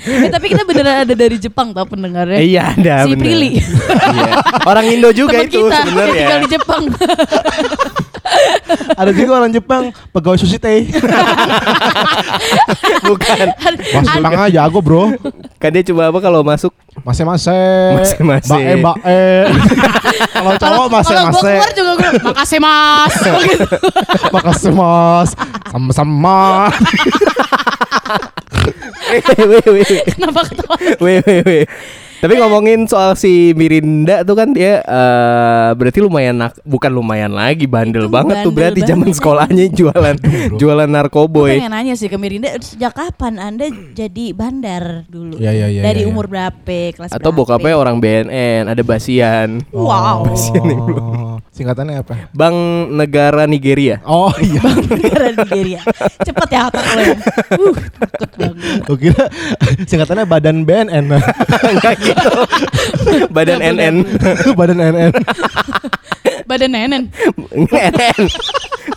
Eh, 0.02 0.30
tapi 0.30 0.46
kita 0.48 0.62
beneran 0.62 1.02
ada 1.02 1.14
dari 1.14 1.36
Jepang 1.36 1.70
tau 1.70 1.86
pendengarnya. 1.90 2.38
Eh, 2.38 2.46
iya 2.46 2.72
ada 2.72 3.04
si 3.04 3.12
bener. 3.12 3.24
Prilly. 3.26 3.50
Iya. 3.58 4.32
Orang 4.62 4.86
Indo 4.86 5.10
juga 5.10 5.42
Teman 5.42 5.50
itu 5.50 5.60
sebenarnya. 5.66 6.14
tinggal 6.14 6.38
di 6.40 6.48
Jepang. 6.48 6.82
Ada 8.96 9.10
juga 9.14 9.32
orang 9.42 9.52
Jepang 9.52 9.82
pegawai 10.14 10.38
sushi 10.40 10.58
teh. 10.58 10.86
Bukan. 13.08 13.46
Mas 13.94 14.06
Jepang 14.10 14.34
aja 14.34 14.66
jago 14.66 14.78
bro. 14.80 15.12
Kan 15.58 15.70
dia 15.74 15.82
coba 15.86 16.10
apa 16.10 16.18
kalau 16.22 16.40
masuk 16.44 16.72
Mase 17.00 17.24
mase. 17.24 17.60
Mase-mase. 17.96 18.50
Bae 18.50 18.74
bae. 18.82 19.48
Kalau 20.36 20.52
cowok 20.58 20.86
mase 20.92 21.14
Kalau 21.14 21.32
gue 21.32 21.40
keluar 21.40 21.70
juga 21.72 21.92
gue 21.96 22.10
makasih 22.26 22.58
mas. 22.60 23.14
Makasih 24.34 24.72
mas. 24.74 25.30
Sama 25.70 25.90
sama. 25.94 26.40
Weh 29.10 29.44
weh 29.48 29.66
weh. 29.80 30.02
Kenapa 30.12 30.44
ketawa? 30.44 30.76
Weh 31.00 31.18
weh 31.24 31.40
weh. 31.46 31.64
Tapi 32.20 32.36
ngomongin 32.36 32.84
soal 32.84 33.16
si 33.16 33.56
Mirinda 33.56 34.20
tuh 34.22 34.36
kan 34.36 34.52
dia 34.52 34.84
eh, 34.84 35.70
berarti 35.72 36.04
lumayan 36.04 36.36
nak 36.36 36.60
bukan 36.68 36.92
lumayan 36.92 37.32
lagi 37.32 37.64
bandel 37.64 38.06
Itu 38.06 38.12
banget 38.12 38.44
tuh 38.44 38.52
bandel 38.52 38.56
berarti 38.60 38.80
zaman 38.84 39.10
sekolahnya 39.10 39.66
jualan 39.78 40.16
jualan 40.60 40.88
narkoboy. 40.88 41.56
pengen 41.56 41.72
nanya 41.72 41.96
sih 41.96 42.12
ke 42.12 42.20
Mirinda 42.20 42.52
sejak 42.60 42.92
kapan 42.92 43.40
anda 43.40 43.66
jadi 43.96 44.36
bandar 44.36 45.08
dulu? 45.08 45.40
Iya, 45.40 45.50
iya, 45.56 45.66
iya, 45.72 45.80
Dari 45.80 46.04
iya, 46.04 46.06
iya. 46.06 46.12
umur 46.12 46.28
berapa? 46.28 46.78
Kelas 46.92 47.08
Atau 47.10 47.32
berapa? 47.32 47.56
bokapnya 47.56 47.74
orang 47.74 47.96
BNN, 47.98 48.68
ada 48.68 48.82
Basian. 48.84 49.64
Wow. 49.72 50.28
Oh, 50.28 51.40
singkatannya 51.50 52.04
apa? 52.04 52.28
Bank 52.36 52.56
Negara 52.92 53.48
Nigeria. 53.48 54.04
Oh 54.04 54.28
iya. 54.44 54.60
Negara 54.60 55.32
Nigeria. 55.32 55.80
Cepet 56.20 56.48
ya 56.52 56.68
otak 56.68 56.84
lo 56.84 57.00
ya. 57.00 57.16
Uh, 57.50 57.76
takut 58.08 58.30
banget. 58.38 58.88
Kira 58.96 59.24
singkatannya 59.84 60.24
Badan 60.24 60.62
BNN. 60.64 61.04
Enggak. 61.12 61.96
Badan 63.34 63.58
NN. 63.60 63.96
badan 64.58 64.78
NN. 64.78 65.12
Badan 66.50 66.70
nenen. 66.74 67.02
NN. 67.70 68.20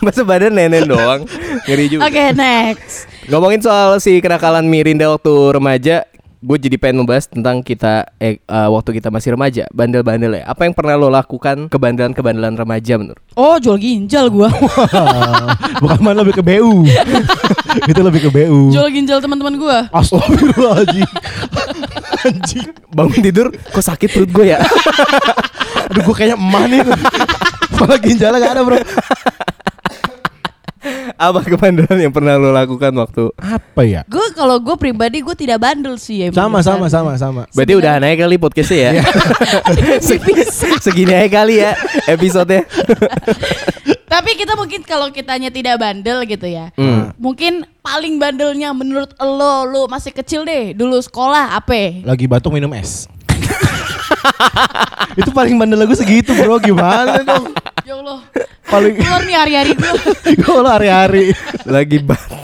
Masa 0.02 0.26
badan 0.26 0.58
nenen 0.58 0.90
doang. 0.90 1.22
Ngeri 1.70 1.86
juga. 1.86 2.10
Oke, 2.10 2.34
next. 2.34 3.06
Ngomongin 3.30 3.62
soal 3.62 4.02
si 4.02 4.18
kenakalan 4.18 4.66
Mirinda 4.66 5.06
waktu 5.06 5.54
remaja, 5.54 6.02
gue 6.44 6.56
jadi 6.60 6.76
pengen 6.76 7.00
membahas 7.02 7.24
tentang 7.24 7.64
kita 7.64 8.12
eh, 8.20 8.36
eh, 8.36 8.68
waktu 8.68 9.00
kita 9.00 9.08
masih 9.08 9.32
remaja, 9.32 9.64
bandel-bandel 9.72 10.36
ya. 10.36 10.44
Apa 10.44 10.68
yang 10.68 10.76
pernah 10.76 11.00
lo 11.00 11.08
lakukan 11.08 11.72
kebandelan-kebandelan 11.72 12.60
remaja 12.60 13.00
menurut? 13.00 13.24
Oh, 13.32 13.56
jual 13.56 13.80
ginjal 13.80 14.28
gua. 14.28 14.52
Bukan 15.82 16.00
mana 16.04 16.20
lebih 16.20 16.36
ke 16.36 16.44
BU. 16.44 16.84
Itu 17.90 18.00
lebih 18.04 18.28
ke 18.28 18.30
BU. 18.30 18.70
jual 18.76 18.88
ginjal 18.92 19.24
teman-teman 19.24 19.56
gua. 19.56 19.78
Astagfirullahaladzim. 19.88 21.08
Anjing. 22.28 22.68
Bangun 22.92 23.20
tidur, 23.24 23.46
kok 23.50 23.84
sakit 23.84 24.08
perut 24.12 24.30
gue 24.30 24.52
ya? 24.52 24.60
Aduh 25.92 26.00
gue 26.04 26.14
kayaknya 26.14 26.36
emah 26.36 26.64
nih. 26.68 26.80
Malah 27.80 27.98
ginjalnya 27.98 28.38
gak 28.38 28.52
ada 28.54 28.62
bro. 28.62 28.78
Apa 31.14 31.46
kebandelan 31.46 31.98
yang 31.98 32.10
pernah 32.10 32.34
lo 32.34 32.50
lakukan 32.50 32.90
waktu? 32.98 33.30
Apa 33.38 33.82
ya? 33.86 34.02
Gue 34.10 34.26
kalau 34.34 34.58
gue 34.58 34.74
pribadi 34.74 35.22
gue 35.22 35.36
tidak 35.38 35.62
bandel 35.62 35.94
sih 35.94 36.26
ya. 36.26 36.34
Sama 36.34 36.58
sama 36.58 36.90
sama 36.90 37.14
sama. 37.14 37.42
Berarti 37.54 37.74
udah 37.78 38.02
naik 38.02 38.18
kali 38.18 38.36
podcastnya 38.36 38.98
ya? 38.98 39.02
Segi- 40.08 40.50
Segini 40.82 41.14
aja 41.14 41.30
kali 41.30 41.62
ya 41.62 41.78
episodenya. 42.10 42.66
Tapi 44.14 44.30
kita 44.38 44.54
mungkin 44.54 44.86
kalau 44.86 45.10
kitanya 45.10 45.50
tidak 45.50 45.78
bandel 45.78 46.22
gitu 46.26 46.46
ya. 46.46 46.70
Hmm. 46.78 47.10
Mungkin 47.18 47.66
paling 47.82 48.18
bandelnya 48.18 48.70
menurut 48.70 49.10
lo, 49.18 49.66
lo 49.66 49.82
masih 49.90 50.14
kecil 50.14 50.46
deh, 50.46 50.70
dulu 50.70 51.02
sekolah 51.02 51.58
apa? 51.58 52.02
Lagi 52.06 52.30
batuk 52.30 52.54
minum 52.54 52.70
es. 52.74 53.10
Itu 55.20 55.30
paling 55.30 55.58
bandel 55.58 55.78
lagu 55.78 55.94
segitu 55.94 56.34
bro 56.34 56.58
Gimana 56.58 57.22
dong 57.22 57.54
Ya 57.84 58.00
Allah. 58.00 58.24
Paling 58.64 58.96
Keluar 58.96 59.22
nih 59.28 59.36
hari-hari 59.36 59.72
gue. 59.76 59.92
Gue 60.40 60.64
hari-hari 60.64 61.36
Lagi 61.68 62.00
batuk. 62.00 62.40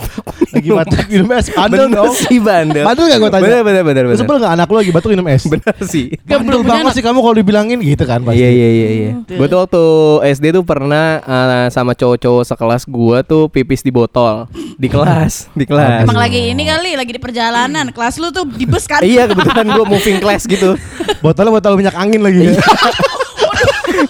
Lagi 0.52 0.68
batuk 0.68 1.06
minum 1.08 1.32
es 1.32 1.48
Bandel 1.48 1.88
dong 1.88 2.12
sih 2.12 2.36
bandel. 2.36 2.84
Bandel 2.84 3.08
gak 3.08 3.18
gue 3.24 3.30
tanya 3.32 3.44
Bener 3.48 3.60
bener 3.64 3.82
bener 3.88 4.04
bener. 4.12 4.18
sebel 4.20 4.36
gak 4.36 4.52
anak 4.52 4.68
lu 4.68 4.76
lagi 4.84 4.92
batuk 4.92 5.16
minum 5.16 5.24
es 5.32 5.48
Bener 5.48 5.72
sih. 5.80 6.12
Bandel 6.28 6.44
Belum 6.44 6.62
banget 6.68 6.92
sih 6.92 7.00
kamu 7.00 7.24
kalau 7.24 7.36
dibilangin 7.40 7.80
gitu 7.80 8.04
kan 8.04 8.20
pasti 8.20 8.36
Iya 8.36 8.50
iya 8.52 8.68
iya 8.68 8.88
iya. 8.92 9.10
Gue 9.24 9.46
tuh 9.48 9.64
waktu 9.64 9.82
SD 10.28 10.60
tuh 10.60 10.64
pernah 10.68 11.24
eh, 11.24 11.66
sama 11.72 11.96
cowok-cowok 11.96 12.44
sekelas 12.44 12.82
gua 12.84 13.24
tuh 13.24 13.48
pipis 13.48 13.80
di 13.80 13.88
botol 13.88 14.44
di 14.76 14.92
kelas, 14.92 15.48
di 15.56 15.64
kelas. 15.64 16.04
Emang 16.04 16.20
lagi 16.20 16.52
ini 16.52 16.68
kali, 16.68 17.00
lagi 17.00 17.16
di 17.16 17.20
perjalanan. 17.20 17.88
Kelas 17.96 18.20
lu 18.20 18.28
tuh 18.28 18.44
di 18.44 18.68
bus 18.68 18.84
kan? 18.84 19.00
Iya 19.00 19.24
kebetulan 19.24 19.72
gua 19.72 19.88
moving 19.88 20.20
class 20.20 20.44
gitu. 20.44 20.76
Botolnya 21.24 21.48
botol 21.48 21.80
minyak 21.80 21.96
angin 21.96 22.20
lagi 22.20 22.52
ya 22.52 22.60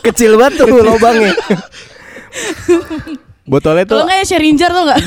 Kecil 0.00 0.40
banget 0.40 0.64
tuh 0.64 0.66
lubangnya. 0.80 1.34
Botolnya 3.50 3.82
tuh 3.82 3.98
Kalau 3.98 4.06
nggak 4.06 4.20
ya 4.22 4.26
tuh 4.70 4.82
nggak? 4.86 5.00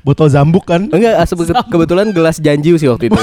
Botol 0.00 0.28
zambuk 0.32 0.64
kan 0.64 0.88
enggak 0.88 1.20
asal 1.20 1.36
kebetulan 1.68 2.08
gelas 2.08 2.40
janjiu 2.40 2.80
sih 2.80 2.88
waktu 2.88 3.12
itu. 3.12 3.20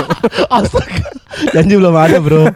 Astaga 0.52 1.16
Janji 1.54 1.74
belum 1.74 1.92
ada 1.92 2.18
bro 2.18 2.48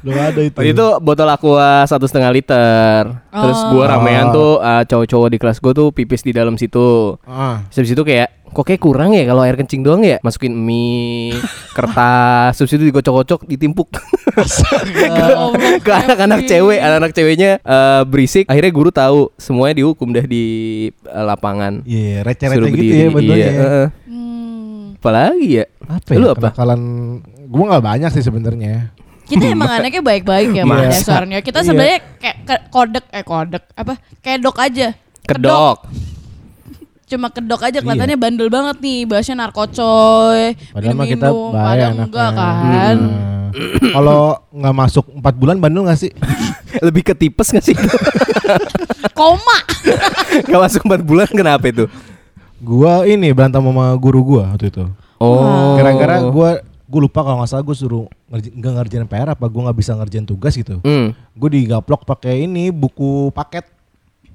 Belum 0.00 0.16
ada 0.16 0.40
itu 0.40 0.54
Waktu 0.54 0.70
itu 0.70 0.86
botol 0.98 1.28
aqua 1.28 1.84
satu 1.84 2.04
setengah 2.04 2.30
liter. 2.30 3.02
Terus 3.26 3.58
gua 3.68 3.82
Oh. 3.82 3.88
ramean 3.88 4.30
tuh 4.30 4.58
eh, 4.58 4.82
cowok-cowok 4.84 5.28
di 5.28 5.38
kelas 5.38 5.58
gua 5.58 5.72
tuh 5.72 5.88
pipis 5.90 6.20
di 6.20 6.30
dalam 6.30 6.54
situ. 6.54 7.16
ah. 7.22 7.62
Terus 7.68 7.78
habis 7.80 7.92
itu 7.92 8.02
kayak 8.02 8.28
kok 8.46 8.62
kayak 8.62 8.78
kurang 8.78 9.10
ya 9.10 9.26
kalau 9.26 9.42
air 9.42 9.54
kencing 9.54 9.82
doang 9.82 9.98
ya 10.00 10.22
masukin 10.22 10.54
mie 10.54 11.34
kertas 11.76 12.54
terus 12.54 12.70
itu 12.70 12.86
digocok-gocok 12.86 13.50
ditimpuk 13.50 13.90
ke 15.80 15.90
anak-anak 15.92 16.46
cewek 16.46 16.78
anak-anak 16.78 17.12
ceweknya 17.12 17.50
eh, 17.58 18.02
berisik 18.04 18.46
akhirnya 18.46 18.70
guru 18.70 18.90
tahu 18.90 19.34
semuanya 19.36 19.74
dihukum 19.76 20.10
dah 20.10 20.22
di 20.22 20.44
eh, 20.86 21.24
lapangan 21.24 21.82
Iya 21.82 22.22
receh-receh 22.22 22.62
Suruh 22.62 22.70
gitu 22.70 22.94
ya 22.94 23.06
iya, 23.10 23.34
ya. 23.34 23.50
heeh. 23.52 23.86
Hmm. 24.06 24.80
apalagi 24.96 25.48
ya 25.52 25.64
Apa 25.84 26.08
ya 26.08 26.16
Lu 26.16 26.26
apa? 26.30 26.48
Kenakalan 26.48 26.80
Gue 27.54 27.64
gak 27.64 27.84
banyak 27.84 28.10
sih 28.10 28.20
sebenarnya 28.20 28.90
Kita 29.24 29.46
emang 29.54 29.70
anaknya 29.72 30.02
baik-baik 30.02 30.50
ya 30.52 30.62
Pak 30.62 30.74
Iya. 30.76 30.88
dasarnya. 30.90 31.38
Kita 31.40 31.58
Iya. 31.58 31.66
sebenarnya 31.66 31.98
kayak 32.18 32.36
ke- 32.42 32.64
kodek 32.68 33.06
eh 33.08 33.22
kodek 33.22 33.64
apa? 33.72 33.94
Kedok 34.18 34.56
aja. 34.58 34.88
kedok 35.22 35.78
Cuma 37.04 37.28
kedok 37.28 37.60
aja 37.62 37.78
kelihatannya 37.78 38.16
bandel 38.16 38.48
banget 38.48 38.80
nih, 38.80 39.04
bahasnya 39.04 39.36
narkocoy. 39.38 40.56
Padahal 40.72 40.94
mah 40.94 41.06
kita 41.06 41.28
bahaya 41.28 41.52
padahal 41.52 41.84
anaknya. 41.86 42.04
enggak 42.04 42.30
kan. 42.32 42.96
Hmm. 42.98 43.22
Kalau 43.94 44.22
nggak 44.50 44.74
masuk 44.74 45.04
4 45.14 45.22
bulan 45.34 45.56
bandel 45.58 45.84
gak 45.84 46.00
sih? 46.00 46.10
lebih 46.82 47.04
ke 47.04 47.14
tipes 47.14 47.48
gak 47.48 47.62
sih 47.62 47.76
Koma. 49.18 49.58
Gak 50.42 50.58
masuk 50.60 50.82
4 50.82 51.00
bulan 51.00 51.28
kenapa 51.28 51.62
itu 51.64 51.86
Gua 52.58 53.04
ini 53.04 53.30
berantem 53.30 53.60
sama 53.60 53.92
guru 53.94 54.24
gua 54.26 54.50
waktu 54.50 54.72
itu. 54.72 54.84
oh 55.16 55.76
Gara-gara 55.76 56.18
gua 56.24 56.50
gue 56.94 57.02
lupa 57.02 57.20
kalau 57.20 57.36
nggak 57.36 57.50
salah 57.50 57.64
gue 57.64 57.74
suruh 57.74 58.06
nggak 58.30 58.72
ngerjain 58.72 59.02
PR 59.04 59.28
apa 59.28 59.44
gue 59.44 59.60
nggak 59.60 59.74
bisa 59.74 59.92
ngerjain 59.92 60.22
tugas 60.22 60.54
gitu. 60.54 60.78
hmm. 60.78 61.10
Gue 61.34 61.50
digaplok 61.52 62.02
pakai 62.04 62.46
ini 62.46 62.70
buku 62.70 63.28
paket. 63.30 63.66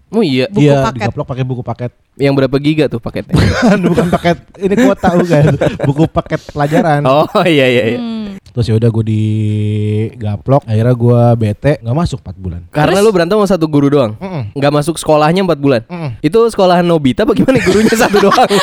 oh 0.09 0.19
iya 0.19 0.45
Buku 0.45 0.59
Iya, 0.61 0.83
paket. 0.83 0.95
digaplok 0.99 1.27
pakai 1.27 1.45
buku 1.45 1.61
paket. 1.61 1.91
yang 2.17 2.35
berapa 2.35 2.51
giga 2.57 2.85
tuh 2.85 2.99
paketnya 2.99 3.31
Bukan 3.85 4.11
paket 4.11 4.35
ini 4.57 4.75
kuota 4.75 5.15
bukan. 5.15 5.55
Buku 5.87 6.03
paket 6.05 6.41
pelajaran. 6.49 6.99
oh 7.05 7.23
iya 7.47 7.63
iya, 7.65 7.83
iya. 7.87 7.97
Hmm. 7.97 8.35
Terus 8.49 8.65
ya 8.65 8.75
udah 8.75 8.89
gue 8.89 9.05
digaplok. 9.05 10.65
Akhirnya 10.65 10.91
gue 10.93 11.19
bete 11.37 11.71
nggak 11.79 11.95
masuk 11.95 12.19
4 12.19 12.35
bulan. 12.35 12.61
karena 12.67 12.99
lu 12.99 13.09
berantem 13.09 13.37
sama 13.37 13.47
satu 13.47 13.65
guru 13.65 13.87
doang 13.87 14.11
Mm-mm. 14.15 14.51
nggak 14.51 14.73
masuk 14.73 14.97
sekolahnya 14.97 15.45
4 15.45 15.55
bulan 15.55 15.81
Mm-mm. 15.85 16.11
Itu 16.19 16.43
sekolahan 16.49 16.83
Nobita 16.83 17.23
bagaimana 17.23 17.55
gurunya 17.61 17.93
satu 17.93 18.19
doang? 18.19 18.49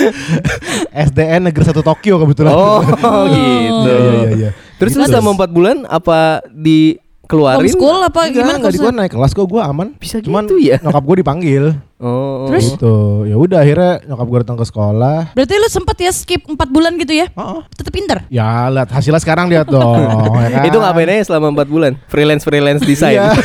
SDN 1.06 1.40
Negeri 1.44 1.64
Satu 1.64 1.80
Tokyo 1.80 2.18
kebetulan. 2.18 2.52
oh 2.52 2.80
gitu. 3.28 3.90
Iya 3.90 4.10
iya 4.10 4.30
iya. 4.32 4.50
Terus 4.76 4.92
lu 4.94 5.02
Gitu. 5.02 5.12
selama 5.12 5.30
4 5.36 5.50
bulan 5.50 5.76
apa 5.84 6.40
dikeluarin? 6.46 7.60
Homeschool 7.60 7.98
apa 8.00 8.20
Enggak, 8.22 8.34
gimana 8.34 8.56
enggak 8.58 8.72
di 8.72 8.80
gua 8.80 8.92
naik 8.92 9.12
kelas 9.12 9.32
kok 9.32 9.44
gue 9.44 9.60
aman. 9.60 9.88
Bisa 9.96 10.16
Cuman 10.18 10.44
gitu 10.44 10.56
ya? 10.56 10.76
nyokap 10.80 11.02
gue 11.02 11.16
dipanggil. 11.20 11.64
Oh. 12.00 12.48
Terus? 12.48 12.74
Gitu. 12.74 12.96
Ya 13.28 13.36
udah 13.36 13.58
akhirnya 13.60 13.92
nyokap 14.08 14.26
gue 14.26 14.38
datang 14.40 14.58
ke 14.58 14.64
sekolah. 14.64 15.18
Berarti 15.36 15.54
lu 15.60 15.68
sempet 15.68 15.96
ya 16.00 16.10
skip 16.16 16.42
4 16.48 16.56
bulan 16.72 16.96
gitu 16.96 17.12
ya? 17.12 17.28
Oh, 17.36 17.60
Tetep 17.76 17.92
pinter. 17.92 18.24
Ya 18.32 18.72
lihat 18.72 18.88
hasilnya 18.88 19.20
sekarang 19.20 19.52
lihat 19.52 19.68
dong. 19.68 20.00
ya 20.44 20.48
kan? 20.48 20.64
Itu 20.64 20.80
ngapain 20.80 21.12
aja 21.12 21.28
selama 21.28 21.52
4 21.60 21.68
bulan? 21.68 21.92
Freelance 22.08 22.42
freelance 22.48 22.80
desain. 22.80 23.20
Iya. 23.20 23.36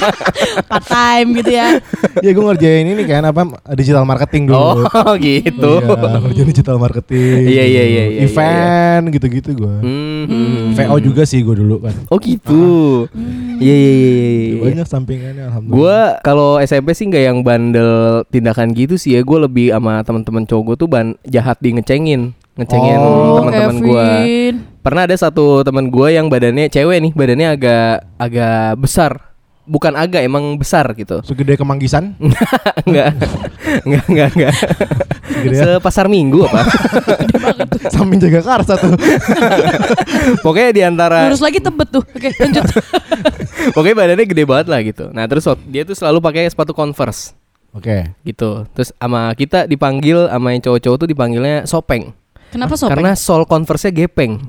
Part 0.70 0.86
time 0.90 1.28
gitu 1.38 1.50
ya. 1.54 1.78
ya 2.18 2.30
gue 2.34 2.44
ngerjain 2.44 2.84
ini 2.90 3.02
kan 3.06 3.22
apa 3.22 3.46
digital 3.78 4.02
marketing 4.02 4.50
dulu. 4.50 4.84
Oh, 5.02 5.18
gitu. 5.18 5.82
Iya, 5.82 6.18
ngerjain 6.22 6.48
digital 6.52 6.76
marketing. 6.78 7.42
Iya, 7.48 7.64
iya, 7.66 7.82
iya, 7.84 8.04
iya, 8.06 8.20
Event 8.22 9.10
gitu-gitu 9.10 9.50
gue. 9.56 9.76
Hmm, 9.82 10.22
hmm. 10.30 10.78
VO 10.78 10.96
juga 11.02 11.22
sih 11.26 11.42
gue 11.42 11.58
dulu 11.58 11.82
kan. 11.82 11.94
Oh 12.06 12.18
gitu. 12.22 13.06
Iya 13.10 13.18
iya 13.18 13.41
iya. 13.64 13.76
iya, 13.78 13.92
iya. 13.94 14.60
Banyak 14.60 14.86
sampingannya 14.90 15.42
alhamdulillah. 15.48 15.78
Gua 15.78 15.98
kalau 16.26 16.50
SMP 16.58 16.92
sih 16.92 17.06
nggak 17.08 17.24
yang 17.24 17.38
bandel 17.46 18.26
tindakan 18.28 18.74
gitu 18.74 18.98
sih 18.98 19.16
ya. 19.16 19.20
Gue 19.22 19.38
lebih 19.40 19.72
sama 19.72 20.02
teman-teman 20.02 20.44
cowok 20.44 20.62
gue 20.62 20.76
tuh 20.76 20.88
ban 20.90 21.06
jahat 21.24 21.56
di 21.62 21.72
ngecengin, 21.78 22.36
ngecengin 22.60 22.98
Oh, 23.00 23.40
teman-teman 23.40 23.76
gue. 23.80 24.06
Pernah 24.82 25.02
ada 25.06 25.16
satu 25.16 25.62
teman 25.62 25.88
gue 25.88 26.08
yang 26.12 26.26
badannya 26.26 26.68
cewek 26.68 26.98
nih, 26.98 27.12
badannya 27.14 27.48
agak 27.54 27.94
agak 28.18 28.76
besar. 28.76 29.31
Bukan 29.62 29.94
agak, 29.94 30.26
emang 30.26 30.58
besar 30.58 30.90
gitu. 30.98 31.22
segede 31.28 31.54
kemanggisan. 31.54 32.18
enggak. 32.86 33.14
enggak, 33.86 34.04
enggak, 34.10 34.28
enggak. 34.34 34.54
Segede 35.30 35.54
ya. 35.54 35.64
Sepasar 35.78 36.06
minggu 36.10 36.44
apa? 36.50 36.62
Samping 37.94 38.18
jaga 38.18 38.40
karsa 38.42 38.74
tuh. 38.74 38.94
pokoknya 40.42 40.70
di 40.74 40.82
antara 40.82 41.30
Lurus 41.30 41.42
lagi 41.42 41.62
tebet 41.62 41.88
tuh. 41.88 42.02
Oke, 42.02 42.28
lanjut. 42.36 42.64
pokoknya 43.74 43.94
badannya 43.94 44.26
gede 44.26 44.44
banget 44.44 44.66
lah 44.66 44.80
gitu. 44.82 45.04
Nah, 45.14 45.24
terus 45.30 45.46
dia 45.70 45.82
tuh 45.86 45.94
selalu 45.94 46.18
pakai 46.18 46.50
sepatu 46.50 46.74
Converse 46.74 47.34
Oke. 47.72 48.12
gitu. 48.26 48.66
Terus 48.74 48.90
sama 48.98 49.30
kita 49.38 49.70
dipanggil 49.70 50.26
sama 50.26 50.52
yang 50.52 50.62
cowok-cowok 50.62 50.96
tuh 51.06 51.08
dipanggilnya 51.08 51.64
sopeng. 51.64 52.10
Kenapa 52.52 52.76
sopeng? 52.76 52.98
Karena 52.98 53.12
sol 53.16 53.48
Converse-nya 53.48 53.92
gepeng. 53.94 54.42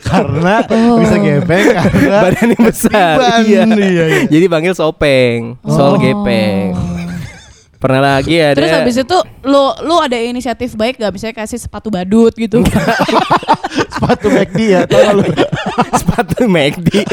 Karena 0.00 0.62
Oh. 0.68 0.98
bisa 0.98 1.16
gepeng 1.16 1.66
karena 1.72 2.16
Badan 2.22 2.48
yang 2.54 2.64
besar. 2.64 3.14
Iya. 3.42 3.62
Iya, 3.66 4.04
iya. 4.04 4.04
Jadi 4.26 4.46
panggil 4.46 4.74
sopeng, 4.74 5.56
Oh. 5.62 5.70
sol 5.70 5.94
gepeng. 5.96 6.72
Pernah 7.78 8.18
lagi 8.18 8.34
ada 8.34 8.58
Terus 8.58 8.74
habis 8.74 8.96
itu 8.98 9.18
lu 9.46 9.70
lu 9.86 10.02
ada 10.02 10.18
inisiatif 10.18 10.74
baik 10.74 10.98
gak 10.98 11.14
misalnya 11.14 11.38
kasih 11.38 11.62
sepatu 11.62 11.94
badut 11.94 12.34
gitu. 12.34 12.58
sepatu 13.94 14.26
McD 14.28 14.58
ya 14.66 14.82
tau 14.82 15.14
lu 15.14 15.22
sepatu 16.02 16.50
McD. 16.50 17.06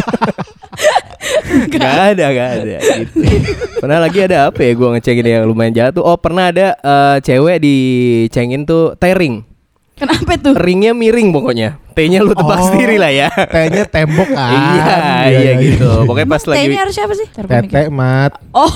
gak 1.69 2.17
ada, 2.17 2.25
gak 2.33 2.49
ada 2.61 2.75
gitu. 2.81 3.13
Pernah 3.77 3.97
lagi 4.01 4.19
ada 4.25 4.49
apa 4.49 4.59
ya 4.61 4.71
gua 4.73 4.97
ngecengin 4.97 5.25
yang 5.25 5.45
lumayan 5.45 5.73
jatuh. 5.73 6.01
Oh, 6.01 6.17
pernah 6.17 6.49
ada 6.49 6.73
eh, 6.73 7.17
cewek 7.21 7.61
dicengin 7.61 8.65
tuh 8.65 8.97
tairing. 8.97 9.45
Kenapa 9.95 10.35
tuh? 10.35 10.53
Ringnya 10.53 10.91
miring 10.91 11.31
pokoknya. 11.31 11.79
T-nya 11.91 12.19
lu 12.19 12.31
tebak 12.31 12.59
Oh. 12.59 12.67
sendiri 12.67 12.95
lah 12.95 13.07
ya. 13.07 13.31
T-nya 13.31 13.83
tembok 13.85 14.27
kan 14.27 14.51
iya, 15.25 15.31
iya 15.31 15.51
gitu. 15.57 16.03
Pokoknya 16.03 16.27
pas 16.27 16.43
lagi 16.45 16.59
T-nya 16.61 16.79
harus 16.81 16.93
siapa 16.93 17.13
sih? 17.13 17.27
Tete 17.31 17.87
mat 17.87 18.35
Oh, 18.51 18.73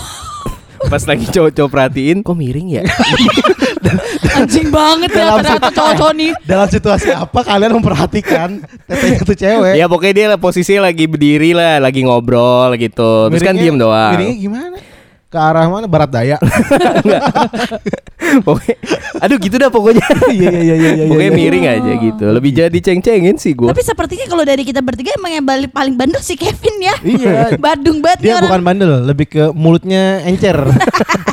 pas 0.81 1.03
lagi 1.03 1.27
cowok-cowok 1.27 1.69
perhatiin 1.69 2.17
kok 2.19 2.33
miring 2.33 2.67
ya? 2.71 2.83
anjing 4.31 4.71
banget 4.71 5.11
ya 5.11 5.19
Dalam 5.25 5.35
ternyata 5.41 5.67
cowok-cowok 5.69 6.13
nih. 6.15 6.31
Dalam 6.49 6.67
situasi 6.69 7.09
apa 7.11 7.39
kalian 7.41 7.71
memperhatikan 7.75 8.49
Tetenya 8.85 9.19
tuh 9.21 9.35
cewek 9.35 9.75
ya 9.75 9.85
pokoknya 9.85 10.13
dia 10.13 10.25
lah 10.29 10.39
posisinya 10.39 10.87
lagi 10.87 11.03
berdiri 11.03 11.51
lah, 11.51 11.83
lagi 11.83 11.99
ngobrol 12.01 12.71
gitu. 12.75 13.27
Terus 13.27 13.43
kan 13.43 13.53
Miringnya- 13.53 13.63
diem 13.65 13.75
doang. 13.77 14.11
Miringnya 14.15 14.37
gimana? 14.39 14.77
Ke 15.27 15.37
arah 15.37 15.67
mana? 15.67 15.85
Barat 15.85 16.09
daya 16.09 16.37
Pokoknya, 18.45 18.77
aduh 19.23 19.37
gitu 19.39 19.55
dah 19.55 19.71
pokoknya. 19.71 20.03
Iya 20.29 20.51
iya 20.51 20.61
iya 20.61 20.75
iya 20.75 20.91
iya, 21.01 21.05
Pokoknya 21.09 21.31
iya. 21.33 21.39
miring 21.39 21.65
aja 21.65 21.91
gitu. 21.97 22.25
Lebih 22.29 22.51
jadi 22.53 22.77
ceng-cengin 22.77 23.35
sih 23.39 23.57
gue. 23.57 23.69
Tapi 23.71 23.81
sepertinya 23.81 24.25
kalau 24.29 24.43
dari 24.45 24.63
kita 24.67 24.83
bertiga 24.83 25.15
emang 25.17 25.31
yang 25.33 25.45
balik 25.47 25.71
paling 25.73 25.95
bandel 25.97 26.21
si 26.21 26.37
Kevin 26.37 26.75
ya. 26.79 26.95
Iya. 27.01 27.35
Badung 27.63 28.03
banget 28.03 28.19
Dia 28.21 28.37
orang. 28.37 28.43
bukan 28.51 28.61
bandel, 28.61 28.91
lebih 29.07 29.27
ke 29.31 29.43
mulutnya 29.55 30.21
encer 30.27 30.55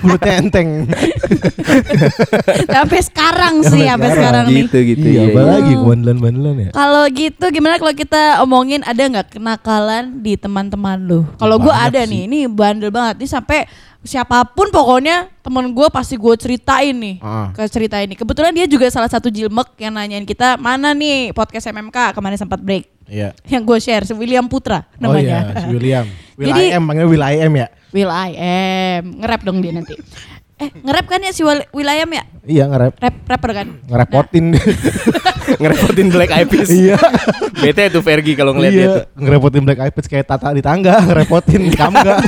Mulutnya 0.07 0.35
enteng 0.39 0.69
Sampai 2.71 3.01
sekarang 3.03 3.55
sih, 3.67 3.85
Sampai 3.85 3.91
sampai 3.91 4.09
sekarang. 4.13 4.15
sekarang 4.17 4.47
nih. 4.47 4.57
gitu 4.65 4.79
gitu. 4.95 5.07
Iya, 5.07 5.21
iya, 5.21 5.23
apa 5.33 5.41
iya. 5.41 5.51
lagi 5.59 5.73
kebandelan-bandelan 5.77 6.55
ya? 6.57 6.71
Kalau 6.73 7.05
gitu 7.11 7.45
gimana 7.51 7.75
kalau 7.81 7.95
kita 7.97 8.23
omongin 8.45 8.81
ada 8.87 9.03
nggak 9.03 9.29
kenakalan 9.37 10.05
di 10.23 10.33
teman-teman 10.39 10.97
lu? 11.03 11.21
Kalau 11.37 11.57
gue 11.59 11.75
ada 11.75 12.03
sih. 12.07 12.11
nih, 12.11 12.21
ini 12.31 12.39
bandel 12.51 12.91
banget 12.95 13.25
nih 13.25 13.31
sampai 13.31 13.61
siapa 14.03 14.45
pun 14.47 14.69
pokoknya 14.69 15.33
temen 15.41 15.71
gue 15.71 15.87
pasti 15.89 16.15
gue 16.15 16.35
ceritain 16.35 16.93
nih 16.93 17.17
Ah. 17.19 17.49
ke 17.51 17.63
cerita 17.67 17.97
ini. 17.97 18.13
Kebetulan 18.13 18.51
dia 18.51 18.65
juga 18.65 18.87
salah 18.87 19.07
satu 19.07 19.27
jilmek 19.27 19.77
yang 19.77 19.93
nanyain 19.93 20.23
kita 20.23 20.57
mana 20.57 20.91
nih 20.91 21.31
podcast 21.31 21.67
MMK 21.67 22.13
kemarin 22.13 22.37
sempat 22.37 22.59
break. 22.59 22.87
Iya 23.07 23.31
Yang 23.45 23.63
gue 23.65 23.79
share 23.81 24.03
si 24.03 24.13
William 24.13 24.45
Putra 24.45 24.83
Oh 24.83 25.07
namanya. 25.07 25.23
iya, 25.47 25.61
si 25.61 25.67
William 25.73 26.07
Will 26.35 26.51
Jadi- 26.51 26.67
I 26.67 26.75
am, 26.75 26.83
panggilnya 26.85 27.07
Will 27.09 27.23
I 27.23 27.35
am 27.39 27.53
ya? 27.55 27.67
Will 27.89 28.11
I 28.11 28.31
am 28.35 29.03
nge-rap 29.17 29.41
dong 29.41 29.59
dia 29.63 29.71
nanti. 29.71 29.95
Eh 30.57 30.69
nge-rap 30.75 31.07
kan 31.07 31.21
ya 31.21 31.31
si 31.31 31.41
Will 31.41 31.63
Will 31.71 31.87
I 31.87 32.03
am 32.03 32.11
ya? 32.11 32.23
Iya 32.43 32.65
nge-rap 32.67 32.95
Rap 32.97 33.15
rapper 33.27 33.51
kan? 33.53 33.67
Ngerepotin 33.85 34.45
Ngerepotin 35.57 36.07
Black 36.09 36.31
Eyed 36.31 36.49
Peas. 36.49 36.69
Iya 36.69 36.97
Bete 37.57 37.89
tuh 37.89 38.01
Fergie 38.01 38.35
kalau 38.35 38.53
ngeliat 38.53 38.73
dia 38.73 38.81
Iya, 38.81 38.89
tuh. 38.93 39.03
ngerepotin 39.17 39.63
Black 39.63 39.81
Eyed 39.81 39.93
Peas 39.93 40.07
kayak 40.07 40.27
tata 40.27 40.51
di 40.51 40.61
tangga, 40.61 40.99
ngerepotin 41.07 41.71
kamu 41.71 41.97
enggak. 41.97 42.19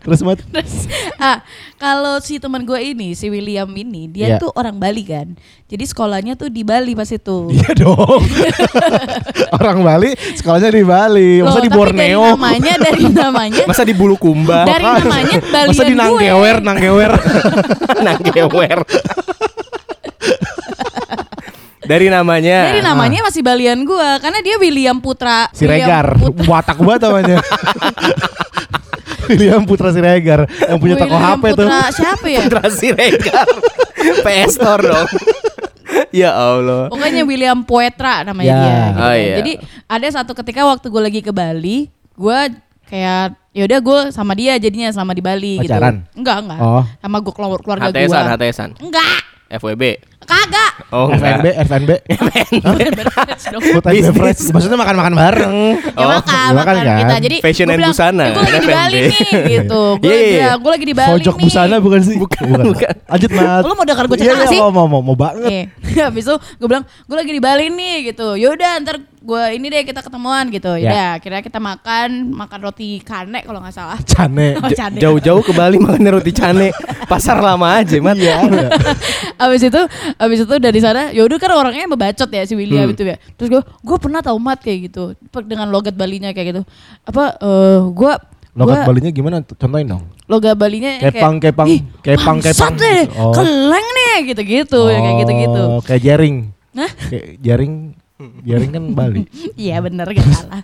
Terus 0.00 0.20
mat, 0.20 0.40
Terus 0.40 0.88
ah 1.16 1.44
kalau 1.76 2.18
si 2.18 2.38
teman 2.38 2.62
gue 2.62 2.78
ini 2.80 3.12
si 3.12 3.28
William 3.28 3.68
ini 3.70 4.08
dia 4.08 4.26
Iya. 4.26 4.38
tuh 4.38 4.50
orang 4.50 4.74
Bali 4.74 5.02
kan. 5.02 5.36
Jadi 5.66 5.84
sekolahnya 5.84 6.34
tuh 6.34 6.48
di 6.48 6.62
Bali 6.62 6.94
pas 6.94 7.06
itu. 7.06 7.50
iya 7.50 7.70
dong. 7.74 8.22
Orang 9.58 9.82
Bali, 9.82 10.14
sekolahnya 10.32 10.70
di 10.70 10.82
Bali, 10.82 11.30
Loh, 11.38 11.50
masa 11.50 11.60
di 11.60 11.68
Borneo? 11.68 12.22
Dari 12.22 12.32
namanya 12.32 12.74
dari 12.80 13.04
namanya 13.18 13.64
Masa 13.66 13.82
di 13.82 13.92
Bulukumba? 13.92 14.62
dari 14.62 14.82
namanya 14.82 15.38
Balian 15.44 15.70
Masa 15.70 15.82
di 15.82 15.90
gue. 15.90 16.00
Nanggewer, 16.00 16.56
Nanggewer. 16.62 17.12
Dari 21.86 22.06
namanya. 22.06 22.58
Dari 22.68 22.80
namanya 22.80 23.18
masih 23.22 23.40
Balian 23.40 23.82
gue 23.82 24.08
karena 24.18 24.38
dia 24.40 24.56
William 24.56 24.98
Putra. 24.98 25.46
William 25.48 25.56
Siregar, 25.80 26.06
Putra- 26.14 26.46
watak 26.46 26.78
banget 26.78 27.00
namanya. 27.04 27.36
William 29.28 29.62
Putra 29.62 29.90
Siregar 29.90 30.40
yang 30.46 30.78
punya 30.78 30.94
toko 30.94 31.10
William 31.12 31.34
HP 31.34 31.44
tuh. 31.50 31.66
Putra 31.66 31.78
siapa 31.90 32.26
ya? 32.26 32.40
Putra 32.42 32.64
Siregar. 32.68 33.46
PS 34.22 34.50
Store 34.52 34.82
dong. 34.84 35.08
ya 36.12 36.30
Allah. 36.30 36.86
Pokoknya 36.86 37.22
William 37.22 37.58
Poetra 37.62 38.22
namanya 38.22 38.46
Ya. 38.48 38.56
dia. 38.56 38.70
gitu 38.70 38.90
Oh, 38.92 39.02
kan. 39.02 39.16
iya. 39.16 39.36
Jadi 39.36 39.52
ada 39.84 40.06
satu 40.12 40.32
ketika 40.34 40.60
waktu 40.64 40.86
gue 40.86 41.02
lagi 41.02 41.20
ke 41.20 41.30
Bali, 41.30 41.90
gue 42.12 42.38
kayak 42.86 43.34
yaudah 43.50 43.80
gue 43.80 43.98
sama 44.10 44.32
dia 44.32 44.54
jadinya 44.56 44.86
selama 44.88 45.10
di 45.10 45.22
Bali 45.24 45.52
Pacaran? 45.58 46.04
gitu. 46.04 46.22
Enggak 46.22 46.36
enggak. 46.44 46.58
Oh. 46.60 46.84
Sama 46.96 47.16
gue 47.18 47.32
keluar 47.32 47.58
keluarga 47.58 47.88
gue. 47.88 47.98
HTSan, 47.98 48.24
HTSan. 48.30 48.70
Enggak. 48.78 49.18
FWB. 49.48 49.82
Kagak. 50.26 50.72
Oh, 50.88 51.06
FNB. 51.08 51.46
FNB. 51.62 51.90
Dong. 53.46 53.62
Food 53.62 53.80
and 53.80 53.94
Bisnis. 53.94 54.06
beverage. 54.10 54.42
Maksudnya 54.50 54.78
makan-makan 54.78 55.14
bareng. 55.14 55.56
Ya 55.76 55.94
Oh, 55.96 56.08
makan, 56.10 56.50
makan 56.52 56.54
makan 56.56 56.76
kan? 56.76 56.98
kita. 57.00 57.14
Jadi 57.22 57.36
Fashion 57.40 57.66
and 57.66 57.78
bilang, 57.78 57.92
busana, 57.92 58.22
"Eh, 58.22 58.30
Gue 58.30 58.42
lagi 58.42 58.52
di 58.52 58.58
FNB." 58.60 58.72
Bali 58.72 58.98
nih 58.98 59.30
gitu. 59.48 59.82
Gue 60.02 60.06
Iya, 60.06 60.16
lagi, 60.16 60.34
iya. 60.36 60.50
gue 60.56 60.70
lagi 60.70 60.84
di 60.84 60.94
Bali 60.94 61.10
Pojok 61.12 61.34
nih. 61.34 61.44
busana 61.44 61.76
bukan 61.78 62.00
sih? 62.02 62.16
Bukan, 62.16 62.44
bukan. 62.64 62.94
Lanjut, 63.06 63.30
Mat. 63.32 63.62
Lu 63.62 63.72
mau 63.72 63.84
dengar 63.84 64.04
gua 64.04 64.16
Iya, 64.16 64.22
cerita 64.24 64.44
iya, 64.44 64.50
sih? 64.50 64.58
Mau, 64.58 64.70
mau, 64.70 64.86
mau, 64.86 65.02
mau 65.02 65.16
banget. 65.16 65.50
Habis 66.06 66.24
itu 66.24 66.34
gue 66.36 66.66
bilang 66.66 66.84
gue 66.84 67.16
lagi 67.16 67.30
di 67.30 67.40
Bali 67.40 67.66
nih 67.68 67.96
gitu. 68.06 68.34
Yaudah 68.34 68.72
ntar 68.82 68.96
gue 69.26 69.42
ini 69.58 69.66
deh 69.66 69.82
kita 69.82 70.00
ketemuan 70.00 70.46
gitu. 70.48 70.78
Ya. 70.78 70.94
Yaudah 70.94 71.08
akhirnya 71.18 71.42
kita 71.42 71.58
makan 71.58 72.30
makan 72.30 72.58
roti 72.62 73.02
kane 73.02 73.42
kalau 73.42 73.58
nggak 73.58 73.74
salah. 73.74 73.98
Cane. 74.06 74.54
Oh, 74.62 74.70
cane. 74.70 75.02
Jauh-jauh 75.02 75.42
ke 75.42 75.50
Bali 75.50 75.82
makan 75.82 76.06
roti 76.14 76.30
cane. 76.30 76.70
Pasar 77.10 77.42
lama 77.42 77.82
aja, 77.82 77.98
Mat. 77.98 78.14
Iya. 78.14 78.38
abis 79.44 79.66
itu 79.66 79.82
abis 80.16 80.38
itu 80.46 80.54
dari 80.56 80.78
sana 80.78 81.10
yaudah 81.10 81.36
kan 81.36 81.50
orangnya 81.52 81.84
membacot 81.84 82.30
ya 82.30 82.46
si 82.46 82.54
William 82.54 82.86
Hmm. 82.86 82.94
itu 82.94 83.02
ya. 83.02 83.18
Terus 83.34 83.48
gue 83.50 83.62
gue 83.62 83.96
pernah 83.98 84.22
tau 84.22 84.38
mat 84.38 84.62
kayak 84.62 84.94
gitu 84.94 85.18
dengan 85.42 85.66
logat 85.68 85.98
Balinya 85.98 86.30
kayak 86.30 86.46
gitu. 86.54 86.62
Apa 87.02 87.34
eh 87.42 87.82
gue 87.90 88.12
Logat 88.56 88.88
Balinya 88.88 89.12
gimana? 89.12 89.44
Contohin 89.44 89.84
dong. 89.84 90.08
logat 90.26 90.56
Balinya 90.56 90.96
Kepang, 90.96 91.36
kayak, 91.36 91.52
kepang, 91.54 91.68
"Ih, 91.68 91.80
kepang, 92.00 92.38
kepang." 92.40 92.72
deh, 92.74 93.04
Oh. 93.14 93.30
keleng 93.30 93.84
nih 93.92 94.32
gitu-gitu 94.32 94.80
ya 94.88 94.98
kayak 94.98 95.16
gitu-gitu. 95.22 95.62
Oh, 95.68 95.80
Kayak 95.84 96.02
jaring. 96.02 96.36
Nah, 96.72 96.88
Kayak 96.88 97.26
jaring. 97.44 97.72
Jaring 98.18 98.72
kan 98.72 98.84
Bali. 98.96 99.28
Iya 99.60 99.80
bener 99.84 100.08
gak 100.08 100.24
salah. 100.32 100.60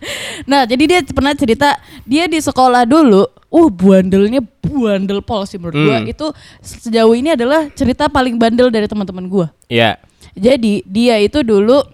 Nah 0.49 0.65
jadi 0.65 0.85
dia 0.89 0.99
pernah 1.05 1.37
cerita 1.37 1.77
dia 2.09 2.25
di 2.25 2.41
sekolah 2.41 2.89
dulu, 2.89 3.29
uh 3.29 3.69
bandelnya 3.69 4.41
bandel 4.65 5.21
pol 5.21 5.45
sih 5.45 5.61
menurut 5.61 5.77
gua 5.77 5.99
Hmm. 6.01 6.09
itu 6.09 6.27
sejauh 6.65 7.13
ini 7.13 7.37
adalah 7.37 7.69
cerita 7.77 8.09
paling 8.09 8.41
bandel 8.41 8.73
dari 8.73 8.89
teman-teman 8.89 9.29
gua. 9.29 9.47
Iya. 9.69 10.01
Jadi 10.33 10.81
dia 10.89 11.21
itu 11.21 11.45
dulu 11.45 11.85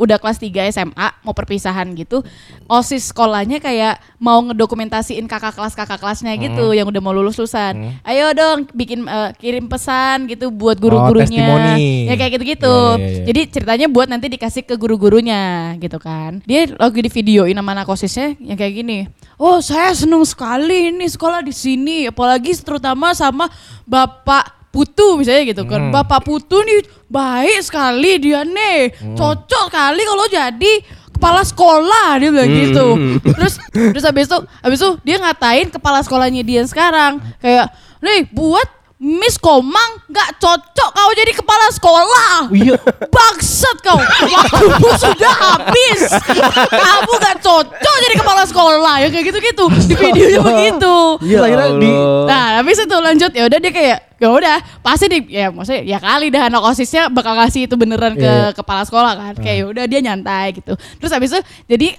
udah 0.00 0.16
kelas 0.16 0.40
3 0.40 0.72
SMA 0.72 1.08
mau 1.20 1.36
perpisahan 1.36 1.92
gitu 1.92 2.24
osis 2.66 3.12
sekolahnya 3.12 3.60
kayak 3.60 4.00
mau 4.16 4.40
ngedokumentasiin 4.40 5.28
kakak 5.28 5.52
kelas 5.52 5.76
kakak 5.76 6.00
kelasnya 6.00 6.32
Hmm. 6.32 6.42
gitu 6.42 6.72
yang 6.72 6.86
udah 6.86 6.98
mau 6.98 7.12
lulus 7.12 7.36
lulusan 7.36 7.76
ayo 8.02 8.32
dong 8.32 8.64
bikin 8.72 9.04
eh, 9.04 9.30
kirim 9.36 9.66
pesan 9.66 10.24
gitu 10.24 10.48
buat 10.48 10.80
guru-gurunya 10.80 11.28
testimoni. 11.44 12.08
ya 12.08 12.14
kayak 12.14 12.32
gitu-gitu 12.34 12.76
Iya, 12.90 12.96
iya, 12.96 13.10
iya. 13.12 13.24
jadi 13.26 13.40
ceritanya 13.50 13.86
buat 13.86 14.08
nanti 14.08 14.26
dikasih 14.26 14.62
ke 14.62 14.74
guru-gurunya 14.74 15.40
gitu 15.76 15.98
kan 15.98 16.40
dia 16.42 16.70
lagi 16.72 17.02
di 17.02 17.10
videoin 17.10 17.52
sama 17.52 17.74
anak 17.74 17.86
osisnya 17.86 18.38
yang 18.38 18.54
kayak 18.54 18.72
gini 18.74 18.98
oh 19.36 19.58
saya 19.58 19.92
seneng 19.92 20.22
sekali 20.22 20.88
nih 20.90 21.10
sekolah 21.10 21.42
di 21.42 21.52
sini 21.52 22.06
apalagi 22.06 22.54
terutama 22.56 23.12
sama 23.12 23.50
bapak 23.84 24.59
Putu 24.70 25.18
misalnya 25.18 25.42
gitu 25.50 25.66
kan. 25.66 25.90
Hmm. 25.90 25.92
Bapak 25.92 26.22
Putu 26.22 26.62
nih 26.62 26.86
baik 27.10 27.58
sekali 27.62 28.22
dia 28.22 28.46
nih. 28.46 28.94
Hmm. 28.94 29.18
Cocok 29.18 29.66
kali 29.66 30.02
kalau 30.06 30.26
jadi 30.30 30.72
kepala 31.10 31.42
sekolah 31.42 32.22
dia 32.22 32.30
bilang 32.30 32.48
Hmm. 32.50 32.60
gitu. 32.64 32.86
Terus 33.36 33.54
terus 33.74 34.04
habis 34.06 34.24
itu 34.30 34.38
habis 34.62 34.78
itu 34.78 34.90
dia 35.02 35.16
ngatain 35.18 35.68
kepala 35.68 35.98
sekolahnya 36.00 36.46
dia 36.46 36.62
sekarang 36.64 37.18
kayak, 37.42 37.66
"Nih, 37.98 38.30
buat 38.30 38.64
Miss 39.00 39.40
Komang 39.40 40.04
nggak 40.12 40.36
cocok 40.36 40.90
kau 40.92 41.10
jadi 41.16 41.32
kepala 41.32 41.72
sekolah. 41.72 42.52
Iya. 42.52 42.76
Bangsat 43.08 43.80
kau. 43.80 43.96
Waktumu 43.96 44.92
sudah 45.00 45.34
habis. 45.40 46.04
Kamu 46.68 47.12
nggak 47.16 47.40
cocok 47.40 47.96
jadi 48.04 48.14
kepala 48.20 48.44
sekolah. 48.44 49.00
Ya 49.00 49.08
kayak 49.08 49.32
gitu-gitu. 49.32 49.64
Di 49.88 49.94
videonya 49.96 50.40
begitu. 50.44 50.96
Iya, 51.24 51.38
di 51.80 51.88
Allah. 51.88 52.24
Nah, 52.28 52.46
habis 52.60 52.76
itu 52.76 52.92
lanjut 52.92 53.32
ya 53.32 53.48
udah 53.48 53.58
dia 53.58 53.72
kayak 53.72 53.98
ya 54.20 54.28
udah 54.28 54.56
pasti 54.78 55.08
di 55.08 55.18
ya 55.32 55.48
maksudnya 55.48 55.80
ya 55.80 55.96
kali 55.96 56.28
dah 56.28 56.46
anak 56.46 56.60
osisnya 56.62 57.08
bakal 57.08 57.32
ngasih 57.34 57.64
itu 57.64 57.74
beneran 57.74 58.12
ke 58.12 58.20
Iya, 58.20 58.36
iya. 58.36 58.50
kepala 58.52 58.84
sekolah 58.84 59.12
kan. 59.16 59.34
Kayak 59.34 59.56
ya 59.56 59.64
udah 59.66 59.84
dia 59.88 60.00
nyantai 60.00 60.46
gitu. 60.54 60.76
Terus 60.76 61.08
habis 61.10 61.32
itu 61.32 61.40
jadi 61.66 61.96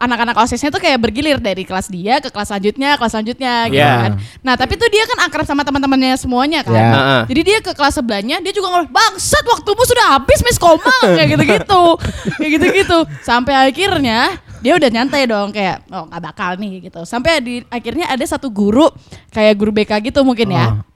anak-anak 0.00 0.36
osisnya 0.38 0.68
tuh 0.68 0.80
kayak 0.80 0.96
bergilir 0.98 1.36
dari 1.36 1.62
kelas 1.62 1.86
dia 1.86 2.18
ke 2.18 2.28
kelas 2.28 2.48
selanjutnya 2.48 2.96
kelas 2.96 3.12
selanjutnya 3.12 3.54
gitu 3.68 3.78
Iya. 3.78 3.94
kan. 4.00 4.12
Nah 4.40 4.54
tapi 4.56 4.74
tuh 4.74 4.88
dia 4.88 5.04
kan 5.04 5.28
akrab 5.28 5.44
sama 5.44 5.60
teman-temannya 5.60 6.16
semuanya 6.16 6.64
kan. 6.64 6.72
Iya. 6.72 6.88
Heeh. 6.88 7.22
jadi 7.28 7.40
dia 7.44 7.58
ke 7.60 7.72
kelas 7.72 7.94
sebelahnya 7.94 8.40
dia 8.40 8.50
juga 8.50 8.72
ngomong 8.72 8.88
bangsat 8.88 9.44
waktumu 9.44 9.84
sudah 9.84 10.16
habis 10.16 10.40
Miss 10.40 10.56
Komang 10.56 11.04
kayak 11.20 11.36
gitu-gitu. 11.36 11.82
Kayak 12.34 12.50
gitu-gitu. 12.56 12.98
Sampai 13.20 13.52
akhirnya 13.54 14.32
dia 14.58 14.74
udah 14.74 14.88
nyantai 14.88 15.28
dong 15.28 15.52
kayak 15.52 15.84
oh 15.86 16.08
nggak 16.08 16.22
bakal 16.24 16.50
nih 16.56 16.88
gitu. 16.88 17.04
Sampai 17.04 17.38
di 17.38 17.60
akhirnya 17.68 18.08
ada 18.08 18.24
satu 18.24 18.48
guru 18.48 18.88
kayak 19.28 19.52
guru 19.54 19.70
BK 19.70 19.92
gitu 20.08 20.24
mungkin 20.24 20.48
ya. 20.50 20.64
Ah, 20.64 20.87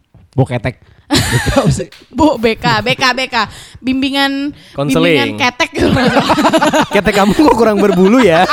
Apa 1.53 1.69
sih? 1.69 1.93
Bu 2.09 2.41
BK, 2.41 2.81
BK, 2.81 3.05
BK, 3.13 3.37
bimbingan 3.85 4.57
Konseling. 4.73 5.13
bimbingan 5.13 5.31
ketek 5.37 5.71
gitu. 5.77 5.89
Ketek 6.97 7.15
kamu 7.15 7.33
kok 7.37 7.53
kurang 7.53 7.77
berbulu 7.77 8.17
ya? 8.19 8.49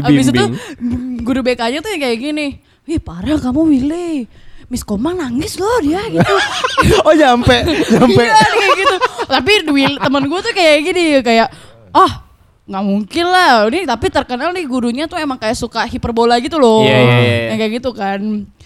Habis 0.00 0.26
itu 0.28 0.32
Dibimbing. 0.32 1.20
guru 1.20 1.40
BK-nya 1.44 1.84
tuh 1.84 1.92
kayak 1.92 2.18
gini. 2.18 2.56
Wih 2.82 2.98
parah 2.98 3.36
kamu 3.36 3.68
Willy. 3.68 4.24
Miss 4.66 4.80
Komang 4.80 5.20
nangis 5.20 5.60
loh 5.60 5.84
dia 5.84 6.00
gitu. 6.08 6.34
Oh 7.06 7.12
nyampe, 7.12 7.60
nyampe. 7.92 8.24
Iya 8.24 8.40
kayak 8.40 8.72
gitu. 8.80 8.96
Tapi 9.28 9.52
Will 9.68 9.94
teman 10.00 10.24
gue 10.24 10.40
tuh 10.40 10.54
kayak 10.56 10.78
gini 10.82 11.20
kayak 11.20 11.52
ah 11.92 12.24
nggak 12.62 12.84
mungkin 12.86 13.26
lah 13.26 13.66
ini 13.66 13.82
tapi 13.82 14.06
terkenal 14.06 14.54
nih 14.54 14.62
gurunya 14.70 15.04
tuh 15.10 15.18
emang 15.18 15.34
kayak 15.34 15.58
suka 15.58 15.82
hiperbola 15.82 16.38
gitu 16.38 16.62
loh 16.62 16.86
Iya, 16.86 16.94
iya, 16.94 17.16
iya. 17.18 17.36
yang 17.50 17.58
kayak 17.58 17.72
gitu 17.82 17.90
kan 17.90 18.20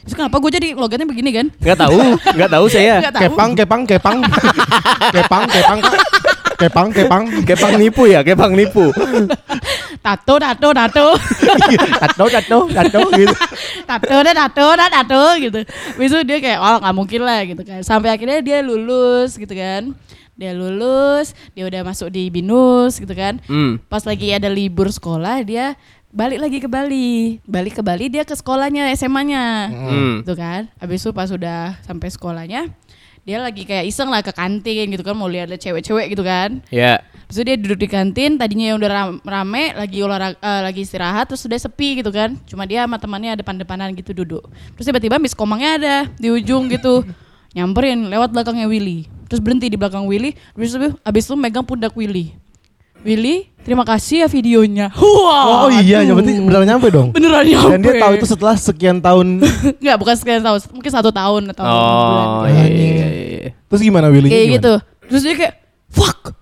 terus 0.04 0.14
kenapa 0.14 0.36
gue 0.36 0.50
jadi 0.52 0.68
logatnya 0.76 1.08
begini 1.08 1.30
kan 1.32 1.46
Nggak 1.58 1.78
tahu, 1.80 1.98
nggak 2.36 2.50
tahu 2.52 2.66
saya. 2.70 2.94
Nggak 3.02 3.14
tahu. 3.18 3.22
Kepang, 3.26 3.50
kepang, 3.58 3.82
kepang. 3.82 4.18
kepang, 5.16 5.42
kepang. 5.50 5.80
Kepang, 6.56 6.88
kepang. 6.94 7.24
Kepang 7.42 7.72
nipu 7.74 8.06
ya, 8.06 8.22
kepang 8.22 8.54
nipu. 8.54 8.94
tato 9.98 10.38
tato 10.38 10.68
tato 10.70 11.06
Tato, 11.98 12.24
tato, 12.30 12.58
tato 12.70 13.00
gitu. 13.18 13.34
tato 13.82 14.16
dah 14.22 14.34
tato 14.46 14.66
dah 14.78 14.88
tato 14.88 15.22
gitu. 15.42 15.58
Habis 15.66 16.10
itu 16.14 16.18
dia 16.22 16.38
kayak 16.38 16.58
oh 16.62 16.76
nggak 16.86 16.94
mungkin 16.94 17.20
lah 17.26 17.42
gitu 17.42 17.62
kan. 17.66 17.82
Sampai 17.82 18.14
akhirnya 18.14 18.38
dia 18.38 18.62
lulus 18.62 19.34
gitu 19.34 19.58
kan. 19.58 19.90
Dia 20.36 20.52
lulus, 20.52 21.32
dia 21.56 21.64
udah 21.64 21.80
masuk 21.80 22.12
di 22.12 22.28
BINUS 22.28 23.00
gitu 23.00 23.16
kan. 23.16 23.40
Hmm. 23.48 23.80
Pas 23.88 24.04
lagi 24.04 24.30
ada 24.36 24.52
libur 24.52 24.92
sekolah 24.92 25.40
dia 25.42 25.74
balik 26.12 26.38
lagi 26.44 26.58
ke 26.60 26.68
Bali. 26.68 27.40
Balik 27.48 27.80
ke 27.80 27.82
Bali 27.82 28.12
dia 28.12 28.22
ke 28.22 28.36
sekolahnya 28.36 28.92
SMA-nya. 28.92 29.72
Hmm. 29.72 30.14
Gitu 30.20 30.36
kan. 30.36 30.68
Habis 30.76 31.04
itu 31.04 31.10
pas 31.16 31.28
sudah 31.28 31.80
sampai 31.88 32.08
sekolahnya 32.12 32.68
dia 33.26 33.42
lagi 33.42 33.66
kayak 33.66 33.90
iseng 33.90 34.06
lah 34.06 34.22
ke 34.22 34.30
kantin 34.30 34.86
gitu 34.86 35.02
kan 35.02 35.18
mau 35.18 35.26
lihat 35.26 35.50
ada 35.50 35.58
cewek-cewek 35.58 36.14
gitu 36.14 36.22
kan. 36.22 36.62
Ya. 36.70 37.02
Terus 37.26 37.42
dia 37.42 37.58
duduk 37.58 37.82
di 37.82 37.90
kantin, 37.90 38.38
tadinya 38.38 38.70
yang 38.70 38.78
udah 38.78 38.86
ram- 38.86 39.18
rame, 39.26 39.74
lagi 39.74 39.98
olahraga, 39.98 40.38
eh, 40.38 40.60
lagi 40.62 40.86
istirahat, 40.86 41.26
terus 41.26 41.42
udah 41.42 41.58
sepi 41.58 41.98
gitu 41.98 42.14
kan. 42.14 42.38
Cuma 42.46 42.70
dia 42.70 42.86
sama 42.86 43.02
temannya 43.02 43.34
depan-depanan 43.34 43.90
gitu 43.98 44.14
duduk. 44.14 44.46
Terus 44.78 44.86
tiba-tiba 44.86 45.18
Miss 45.18 45.34
Komangnya 45.34 45.70
ada 45.74 45.96
di 46.14 46.30
ujung 46.30 46.70
gitu. 46.70 47.02
Nyamperin 47.58 48.06
lewat 48.06 48.30
belakangnya 48.30 48.70
Willy. 48.70 49.10
Terus 49.26 49.40
berhenti 49.42 49.66
di 49.66 49.74
belakang 49.74 50.06
Willy, 50.06 50.34
terus 50.54 50.74
abis, 50.74 50.92
abis 51.02 51.22
itu 51.26 51.34
megang 51.34 51.66
pundak 51.66 51.90
Willy. 51.92 52.30
Willy, 53.02 53.46
terima 53.62 53.82
kasih 53.82 54.22
ya 54.22 54.28
videonya. 54.30 54.86
Wah, 54.94 55.66
Oh 55.66 55.70
iya, 55.70 56.02
ya 56.02 56.10
berarti 56.10 56.42
beneran 56.42 56.66
nyampe 56.66 56.88
dong. 56.90 57.08
Beneran 57.14 57.42
nyampe. 57.42 57.70
Dan 57.70 57.78
dia 57.82 57.94
tahu 57.98 58.12
itu 58.18 58.26
setelah 58.26 58.54
sekian 58.54 58.98
tahun. 58.98 59.42
Enggak, 59.82 59.96
bukan 59.98 60.14
sekian 60.18 60.42
tahun, 60.42 60.58
mungkin 60.70 60.90
satu 60.90 61.10
tahun 61.10 61.42
atau 61.54 61.62
bulan. 61.62 62.26
Oh 62.26 62.42
gitu. 62.46 62.50
iya, 62.50 62.64
iya, 62.66 62.86
iya, 62.90 63.06
iya. 63.06 63.50
Terus 63.66 63.80
gimana 63.82 64.06
Willy? 64.10 64.30
Kayak 64.30 64.46
gitu. 64.58 64.72
Terus 65.06 65.22
dia 65.22 65.34
kayak, 65.38 65.54
fuck. 65.90 66.34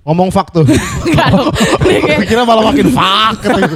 Ngomong 0.00 0.28
fuck 0.32 0.48
tuh. 0.48 0.64
Enggak 1.08 1.28
dong. 1.36 1.52
Dia 1.84 1.98
kayak, 2.00 2.18
Kira 2.32 2.42
malah 2.48 2.64
makin 2.64 2.86
fuck 2.88 3.36
gitu. 3.44 3.74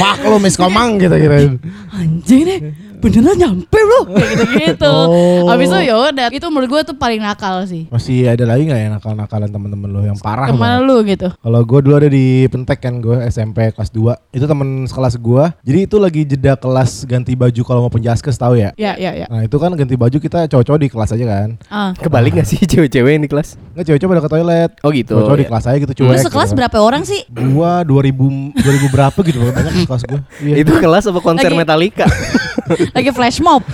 fuck 0.00 0.18
lu 0.24 0.36
Miss 0.40 0.56
Komang 0.56 0.96
gitu 0.96 1.12
kirain. 1.12 1.60
anjing 1.92 2.42
nih 2.48 2.58
beneran 3.04 3.36
nyampe 3.36 3.76
bro 3.76 4.00
kayak 4.10 4.28
gitu 4.32 4.44
gitu 4.56 4.92
Oh. 4.94 5.44
habis 5.46 5.68
itu 5.68 5.78
ya 5.82 5.94
udah 5.98 6.26
itu 6.30 6.46
menurut 6.46 6.70
gue 6.70 6.82
tuh 6.84 6.96
paling 6.96 7.20
nakal 7.20 7.60
sih 7.62 7.84
Masih 7.86 8.24
ada 8.26 8.44
lagi 8.44 8.64
nggak 8.64 8.78
ya 8.78 8.88
nakal-nakalan 8.90 9.46
temen-temen 9.46 9.88
lo 9.88 10.00
yang 10.02 10.16
parah 10.16 10.48
ke 10.48 10.54
mana 10.54 10.80
banget? 10.80 10.86
lu 10.86 10.96
gitu 11.04 11.28
Kalau 11.34 11.60
gue 11.62 11.78
dulu 11.80 11.94
ada 11.94 12.08
di 12.08 12.24
Pentek 12.46 12.78
kan 12.80 12.98
gue 12.98 13.16
SMP 13.26 13.68
kelas 13.70 13.90
2 13.90 14.32
Itu 14.32 14.44
temen 14.44 14.68
sekelas 14.84 15.14
gue 15.16 15.44
Jadi 15.60 15.78
itu 15.82 15.96
lagi 15.96 16.22
jeda 16.24 16.54
kelas 16.54 17.04
ganti 17.04 17.34
baju 17.34 17.60
kalau 17.62 17.80
mau 17.82 17.92
penjaskes 17.92 18.34
tahu 18.34 18.56
ya 18.56 18.72
ya 18.74 18.94
ya 18.94 19.12
ya 19.14 19.26
Nah 19.28 19.42
itu 19.42 19.56
kan 19.56 19.70
ganti 19.72 19.94
baju 19.94 20.16
kita 20.16 20.46
cowok-cowok 20.46 20.80
di 20.80 20.88
kelas 20.88 21.10
aja 21.12 21.24
kan 21.26 21.48
ah 21.68 21.90
Kebalik 21.94 22.32
gak 22.34 22.46
sih 22.46 22.58
cewek-cewek 22.70 23.10
yang 23.10 23.22
di 23.22 23.28
kelas? 23.28 23.60
Nggak 23.74 23.84
cewek-cewek 23.86 24.10
pada 24.10 24.22
ke 24.22 24.30
toilet 24.30 24.70
Oh 24.80 24.90
gitu. 24.90 25.12
Cowok-cowok 25.12 25.36
di 25.36 25.42
iya. 25.42 25.50
kelas 25.50 25.64
aja 25.66 25.76
gitu 25.76 25.92
lu 25.94 25.98
cuek 26.00 26.18
sekelas 26.22 26.24
gitu 26.24 26.32
kan. 26.48 26.58
berapa 26.58 26.78
orang 26.80 27.02
sih 27.04 27.20
Gua 27.28 27.82
2000 27.82 28.56
2000 28.56 28.88
berapa 28.90 29.18
gitu 29.20 29.38
banyak 29.42 29.74
di 29.74 29.84
kelas 29.84 30.02
gue 30.04 30.20
Iya. 30.46 30.54
Itu 30.60 30.72
kelas 30.74 31.04
apa 31.04 31.20
konser 31.20 31.46
Lagi- 31.46 31.58
Metallica? 31.58 32.06
Lagi 32.94 33.10
flash 33.10 33.42
mob. 33.42 33.66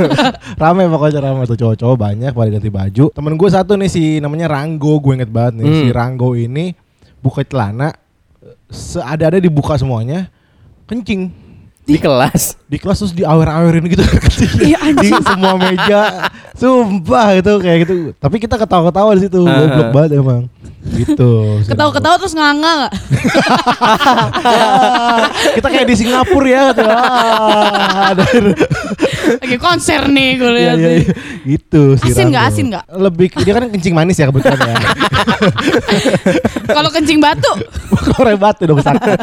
Rame 0.62 0.86
pokoknya 0.86 1.20
rame 1.20 1.42
tuh. 1.44 1.58
Cowok-cowok 1.58 1.96
banyak 1.98 2.30
pada 2.30 2.48
ganti 2.48 2.70
baju. 2.70 3.04
Temen 3.10 3.34
gue 3.34 3.48
satu 3.50 3.74
nih 3.74 3.90
si 3.90 4.02
namanya 4.22 4.46
Ranggo. 4.46 5.02
Gue 5.02 5.18
inget 5.18 5.28
banget 5.28 5.60
nih 5.60 5.66
Hmm. 5.66 5.80
si 5.82 5.86
Ranggo 5.90 6.28
ini 6.32 6.72
buka 7.18 7.42
celana 7.42 7.90
seada-ada 8.70 9.36
dibuka 9.36 9.74
semuanya 9.74 10.30
kencing 10.86 11.28
di 11.90 11.98
kelas. 11.98 12.54
di 12.64 12.76
kelas 12.76 12.96
terus 12.98 13.12
diawer-awerin 13.12 13.82
gitu 13.84 14.00
Iya, 14.62 14.78
di 14.94 15.08
semua 15.10 15.54
meja 15.56 16.00
sumpah 16.54 17.34
gitu 17.34 17.58
kayak 17.58 17.76
gitu 17.82 17.92
tapi 18.16 18.36
kita 18.38 18.54
ketawa-ketawa 18.54 19.10
di 19.12 19.20
situ 19.22 19.36
Ah. 19.40 19.52
goblok 19.58 19.88
banget 19.90 20.10
emang 20.16 20.42
gitu 20.92 21.60
ketawa-ketawa 21.66 22.14
terus 22.16 22.32
nganga 22.32 22.70
nggak 22.80 22.92
kita 25.56 25.66
kayak 25.68 25.84
di 25.84 25.94
Singapura 25.94 26.46
ya 26.46 26.62
gitu. 26.70 26.82
Lagi 29.36 29.56
konser 29.58 30.00
nih 30.06 30.28
gue 30.36 30.46
Iya, 30.46 30.52
lihat 30.52 30.76
iya, 30.76 30.88
nih. 30.88 30.96
iya. 30.96 31.04
gitu 31.48 31.82
si 31.96 32.08
Asin 32.08 32.26
nggak, 32.28 32.44
asin 32.44 32.64
nggak? 32.68 32.84
lebih 32.90 33.26
dia 33.36 33.52
kan 33.52 33.64
kencing 33.68 33.92
manis 33.92 34.16
ya 34.16 34.26
kebetulan 34.26 34.58
ya 34.58 34.74
kalau 36.70 36.90
kencing 36.90 37.18
batu 37.18 37.50
Korek 38.10 38.36
batu 38.36 38.62
dong 38.64 38.80
sakit. 38.80 39.18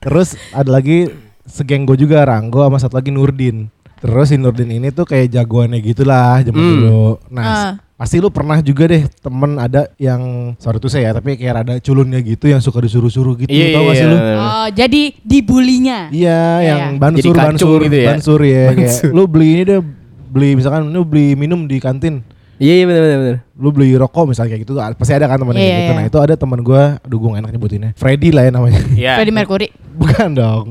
Terus 0.00 0.34
ada 0.50 0.70
lagi 0.70 1.06
segeng 1.54 1.86
gue 1.86 1.94
juga 1.96 2.26
Ranggo 2.26 2.58
sama 2.60 2.76
satu 2.76 2.98
lagi 2.98 3.08
Nurdin. 3.08 3.70
Terus 3.96 4.26
si 4.26 4.36
Nurdin 4.36 4.68
ini 4.68 4.90
tuh 4.90 5.06
kayak 5.06 5.30
jagoannya 5.30 5.78
gitulah 5.80 6.42
zaman 6.42 6.58
Hmm. 6.58 6.70
dulu. 6.76 7.02
Nah, 7.30 7.44
Ah. 7.46 7.70
pasti 7.94 8.18
lu 8.18 8.28
pernah 8.28 8.58
juga 8.58 8.84
deh 8.84 9.06
temen 9.16 9.54
ada 9.56 9.86
yang 9.96 10.52
sorry 10.58 10.76
tuh 10.76 10.90
saya 10.90 11.14
tapi 11.14 11.38
kayak 11.38 11.54
ada 11.62 11.74
culunnya 11.78 12.18
gitu 12.18 12.44
yang 12.46 12.58
suka 12.58 12.82
disuruh-suruh 12.82 13.38
gitu. 13.38 13.48
Iya, 13.48 13.70
Tau 13.70 13.82
gak 13.82 13.94
sih 13.94 14.02
iya. 14.02 14.10
lu? 14.10 14.18
oh 14.18 14.66
jadi 14.68 15.02
dibulinya 15.22 15.98
Iya, 16.10 16.40
yang 16.60 16.80
iya. 16.90 16.98
bansur 16.98 17.22
Jadi 17.22 17.38
bansur 17.38 17.78
gitu 17.80 17.96
ya? 17.96 18.08
bansur 18.10 18.40
ya 18.42 18.64
kayak 18.68 18.76
Bansur. 18.76 19.10
lu 19.10 19.22
beli 19.24 19.48
ini 19.48 19.62
deh 19.64 19.80
beli 20.28 20.48
misalkan 20.52 20.82
lu 20.84 21.00
beli 21.02 21.26
minum 21.32 21.64
di 21.64 21.78
kantin 21.78 22.26
Iya 22.54 22.70
iya 22.72 22.84
benar 22.84 23.02
benar 23.02 23.36
lu 23.54 23.68
beli 23.70 23.88
rokok 23.94 24.24
misalnya 24.26 24.50
kayak 24.52 24.62
gitu 24.62 24.74
pasti 24.94 25.12
ada 25.12 25.26
kan 25.26 25.38
temen 25.38 25.54
Iya, 25.54 25.58
kayak 25.60 25.70
gitu 25.72 25.86
iya. 25.86 25.96
nah 25.96 26.04
itu 26.04 26.18
ada 26.20 26.34
temen 26.34 26.60
gue 26.60 26.82
aduh 26.98 27.16
gue 27.16 27.28
gak 27.30 27.40
enak 27.40 27.50
nyebutinnya 27.52 27.90
Freddy 27.94 28.28
lah 28.30 28.42
ya 28.42 28.50
namanya 28.50 28.80
Iya. 28.92 29.12
Freddie 29.16 29.32
Mercury 29.32 29.68
Bukan 29.94 30.28
dong. 30.34 30.66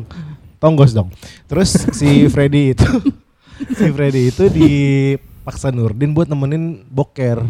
Tonggos 0.63 0.95
dong. 0.95 1.11
Terus 1.51 1.75
si 1.91 2.23
Freddy 2.33 2.71
itu 2.71 2.87
si 3.75 3.85
Freddy 3.91 4.31
itu 4.31 4.47
dipaksa 4.47 5.75
Nurdin 5.75 6.15
buat 6.15 6.31
nemenin 6.31 6.87
boker. 6.87 7.43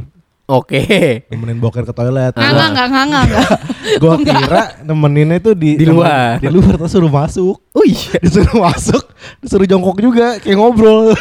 Oke. 0.49 0.82
Nemenin 1.30 1.62
boker 1.62 1.86
ke 1.86 1.93
toilet. 1.93 2.34
nganga 2.34 2.67
nggak 2.73 2.88
nganga 2.89 3.19
nggak 3.30 3.47
Gua 4.02 4.17
kira 4.17 4.82
nemeninnya 4.82 5.38
itu 5.39 5.54
di 5.54 5.78
Di 5.78 5.86
luar. 5.86 6.41
Di 6.41 6.49
luar 6.49 6.73
terus 6.76 6.89
suruh 6.89 7.13
masuk. 7.13 7.62
Oh 7.69 7.86
iya. 7.86 8.17
Disuruh 8.17 8.65
masuk, 8.65 9.04
disuruh 9.39 9.69
jongkok 9.69 10.02
juga 10.02 10.41
kayak 10.41 10.58
ngobrol. 10.58 11.13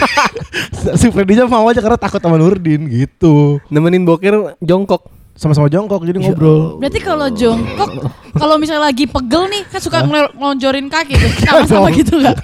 si 1.00 1.08
Freddy 1.08 1.32
nya 1.32 1.48
mau 1.48 1.64
aja 1.64 1.80
karena 1.80 1.96
takut 1.96 2.20
sama 2.20 2.36
Nurdin 2.36 2.86
gitu. 2.92 3.56
Nemenin 3.72 4.04
boker 4.04 4.54
jongkok. 4.60 5.19
Sama-sama 5.40 5.72
jongkok 5.72 6.04
jadi 6.04 6.20
ngobrol. 6.20 6.76
Berarti 6.76 7.00
kalau 7.00 7.32
jongkok, 7.32 8.12
kalau 8.36 8.60
misalnya 8.60 8.92
lagi 8.92 9.08
pegel 9.08 9.48
nih, 9.48 9.64
kan 9.72 9.80
suka 9.80 10.04
ngel- 10.04 10.36
ngelonjorin 10.36 10.92
kaki 10.92 11.16
tuh. 11.16 11.30
Sama-sama 11.40 11.88
gitu 11.96 12.20
nggak? 12.20 12.36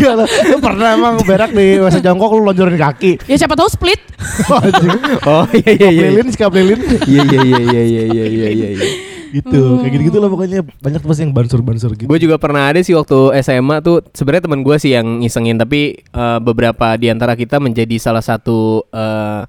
Kalau 0.00 0.24
lu 0.24 0.56
pernah 0.56 0.96
emang 0.96 1.20
berak 1.20 1.52
di 1.52 1.76
masa 1.76 2.00
jongkok 2.00 2.32
lu 2.32 2.48
lonjorin 2.48 2.80
kaki. 2.80 3.20
Ya 3.28 3.36
siapa 3.36 3.52
tahu 3.52 3.68
split. 3.68 4.00
Anjing. 4.48 4.98
Oh 5.28 5.44
iya 5.52 5.68
iya 5.68 5.88
iya. 5.92 6.06
Lilin, 6.08 6.32
sikap 6.32 6.48
lilin. 6.48 6.80
Iya 7.04 7.22
iya 7.28 7.40
iya 7.44 7.60
iya 7.60 7.82
iya 7.84 8.02
iya 8.02 8.24
iya 8.24 8.48
iya. 8.48 8.68
iya. 8.72 8.88
gitu 9.32 9.80
kayak 9.80 9.92
gitu 9.96 10.02
gitu 10.12 10.18
lah 10.20 10.28
pokoknya 10.28 10.60
banyak 10.60 11.00
tuh 11.00 11.08
pasti 11.08 11.24
yang 11.24 11.32
bansur 11.32 11.64
bansur 11.64 11.96
gitu 11.96 12.04
Gue 12.04 12.20
juga 12.20 12.36
pernah 12.36 12.68
ada 12.68 12.84
sih 12.84 12.92
waktu 12.92 13.32
SMA 13.40 13.80
tuh 13.80 14.04
sebenarnya 14.12 14.44
teman 14.44 14.60
gue 14.60 14.76
sih 14.76 14.92
yang 14.92 15.24
ngisengin 15.24 15.56
tapi 15.56 15.96
eh, 16.04 16.38
beberapa 16.44 17.00
di 17.00 17.08
antara 17.08 17.32
kita 17.32 17.56
menjadi 17.56 17.96
salah 17.96 18.20
satu 18.20 18.84
eh, 18.92 19.48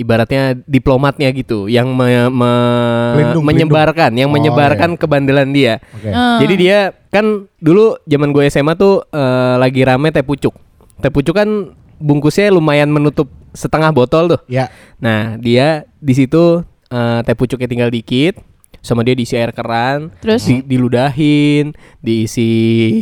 ibaratnya 0.00 0.56
diplomatnya 0.64 1.28
gitu 1.30 1.68
yang 1.68 1.92
me- 1.92 2.26
me- 2.26 3.12
Pelindung, 3.14 3.44
menyebarkan 3.44 4.10
yang 4.12 4.28
Oh, 4.28 4.34
menyebarkan 4.34 4.96
kebandelan 4.96 5.50
dia. 5.50 5.76
oke 5.92 6.06
Eh. 6.06 6.38
Jadi 6.40 6.54
dia 6.56 6.78
kan 7.06 7.24
dulu 7.56 8.00
zaman 8.04 8.32
gue 8.32 8.44
SMA 8.46 8.74
tuh 8.74 9.04
eh, 9.06 9.54
lagi 9.56 9.82
rame 9.82 10.08
teh 10.08 10.22
pucuk. 10.22 10.56
teh 10.96 11.08
pucuk 11.08 11.32
kan 11.32 11.48
bungkusnya 11.96 12.48
lumayan 12.48 12.88
menutup 12.88 13.24
setengah 13.52 13.88
botol 13.90 14.28
tuh. 14.28 14.40
Ya. 14.46 14.68
Nah, 14.96 15.36
dia 15.36 15.84
di 15.96 16.12
situ 16.12 16.60
eh, 16.86 17.20
teh 17.22 17.32
pucuknya 17.32 17.64
tinggal 17.66 17.88
dikit 17.88 18.40
sama 18.80 19.00
dia 19.00 19.12
diisi 19.12 19.32
air 19.34 19.48
keran, 19.50 20.08
Terus? 20.18 20.40
di- 20.42 20.64
diludahin, 20.64 21.76
diisi 22.00 22.48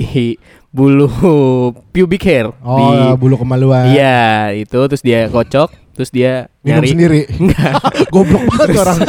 bulu 0.68 1.06
pubic 1.92 2.22
hair. 2.22 2.50
Oh, 2.60 2.78
di- 2.78 3.14
bulu 3.16 3.34
kemaluan. 3.36 3.86
Iya, 3.88 4.52
itu 4.56 4.78
terus 4.84 5.00
dia 5.00 5.26
kocok, 5.26 5.70
terus 5.98 6.14
dia 6.14 6.46
Minum 6.62 6.78
nyari 6.78 6.88
sendiri. 6.94 7.20
Goblok 8.14 8.46
banget 8.46 8.78
orang. 8.78 8.98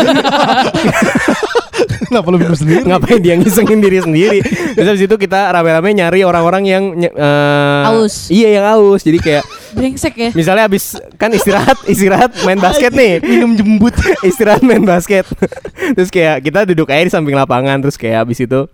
Kenapa 2.10 2.28
lu 2.34 2.42
minum 2.42 2.58
sendiri? 2.58 2.82
ngapain 2.84 3.22
dia 3.22 3.38
ngisengin 3.38 3.80
diri 3.80 4.02
sendiri. 4.02 4.40
Terus 4.74 4.88
habis 4.90 5.04
itu 5.06 5.16
kita 5.16 5.54
rame-rame 5.54 5.94
nyari 5.94 6.26
orang-orang 6.26 6.64
yang 6.66 6.84
ny- 6.98 7.14
eh, 7.14 7.84
Aus. 7.88 8.34
Iya, 8.34 8.60
yang 8.60 8.66
aus. 8.68 9.06
Jadi 9.06 9.22
kayak 9.22 9.46
Brengsek 9.70 10.14
ya. 10.18 10.30
misalnya 10.34 10.66
habis 10.66 10.98
kan 11.16 11.30
istirahat, 11.30 11.78
istirahat 11.86 12.34
main 12.42 12.58
basket 12.58 12.90
nih. 12.92 13.22
minum 13.22 13.54
jembut. 13.54 13.94
istirahat 14.26 14.66
main 14.66 14.82
basket. 14.82 15.30
terus 15.94 16.10
kayak 16.10 16.42
kita 16.42 16.66
duduk 16.66 16.90
aja 16.90 17.06
di 17.06 17.14
samping 17.14 17.38
lapangan 17.38 17.78
terus 17.80 17.96
kayak 17.96 18.26
habis 18.26 18.42
itu 18.42 18.66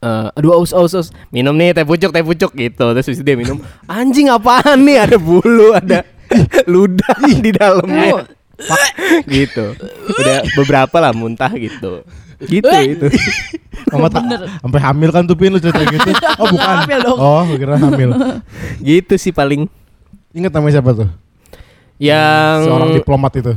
eh 0.00 0.26
aduh 0.32 0.56
aus 0.56 0.72
aus 0.72 0.92
aus 0.96 1.08
minum 1.28 1.52
nih 1.52 1.76
teh 1.76 1.84
pucuk 1.84 2.08
teh 2.08 2.24
pucuk 2.24 2.52
gitu 2.56 2.86
terus 2.92 3.04
habis 3.04 3.20
itu 3.20 3.24
dia 3.24 3.36
minum 3.36 3.60
anjing 3.84 4.32
apaan 4.32 4.80
nih 4.80 4.96
ada 4.96 5.20
bulu 5.20 5.76
ada 5.76 6.08
ludah 6.72 7.14
di 7.36 7.50
dalamnya 7.50 8.24
gitu 9.24 9.72
udah 10.10 10.38
beberapa 10.54 10.96
lah 10.98 11.12
muntah 11.12 11.50
gitu 11.52 12.04
gitu 12.42 12.68
itu 12.68 13.06
Mama 13.90 14.06
tak 14.06 14.22
sampai 14.60 14.80
hamil 14.82 15.08
kan 15.08 15.24
tuh 15.24 15.34
Pin 15.34 15.50
lu 15.50 15.58
cerita 15.58 15.80
gitu. 15.82 16.12
Oh, 16.38 16.46
bukan. 16.46 16.68
Hamil 16.84 17.00
dong. 17.00 17.18
Oh, 17.18 17.42
kira 17.48 17.74
hamil. 17.74 18.12
gitu 18.78 19.16
sih 19.16 19.32
paling 19.32 19.64
Ingat 20.30 20.52
namanya 20.52 20.78
siapa 20.78 20.90
tuh? 20.92 21.08
yang 21.96 22.60
Seorang 22.60 22.92
diplomat 22.92 23.32
itu. 23.34 23.52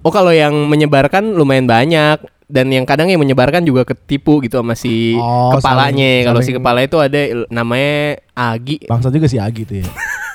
oh 0.00 0.10
kalau 0.10 0.30
yang 0.30 0.54
menyebarkan 0.66 1.34
lumayan 1.34 1.66
banyak 1.66 2.18
dan 2.46 2.66
yang 2.70 2.82
kadang 2.82 3.06
yang 3.06 3.18
menyebarkan 3.18 3.62
juga 3.62 3.82
ketipu 3.84 4.38
gitu 4.40 4.58
sama 4.58 4.72
si 4.72 5.14
Oh, 5.14 5.52
kepalanya 5.52 6.22
kalau 6.24 6.40
si 6.40 6.50
kepala 6.50 6.80
itu 6.80 6.96
ada 6.96 7.18
namanya 7.50 8.18
Agi 8.32 8.86
Bangsa 8.86 9.10
juga 9.10 9.26
si 9.26 9.36
Agi 9.36 9.62
tuh 9.62 9.82
ya. 9.82 9.86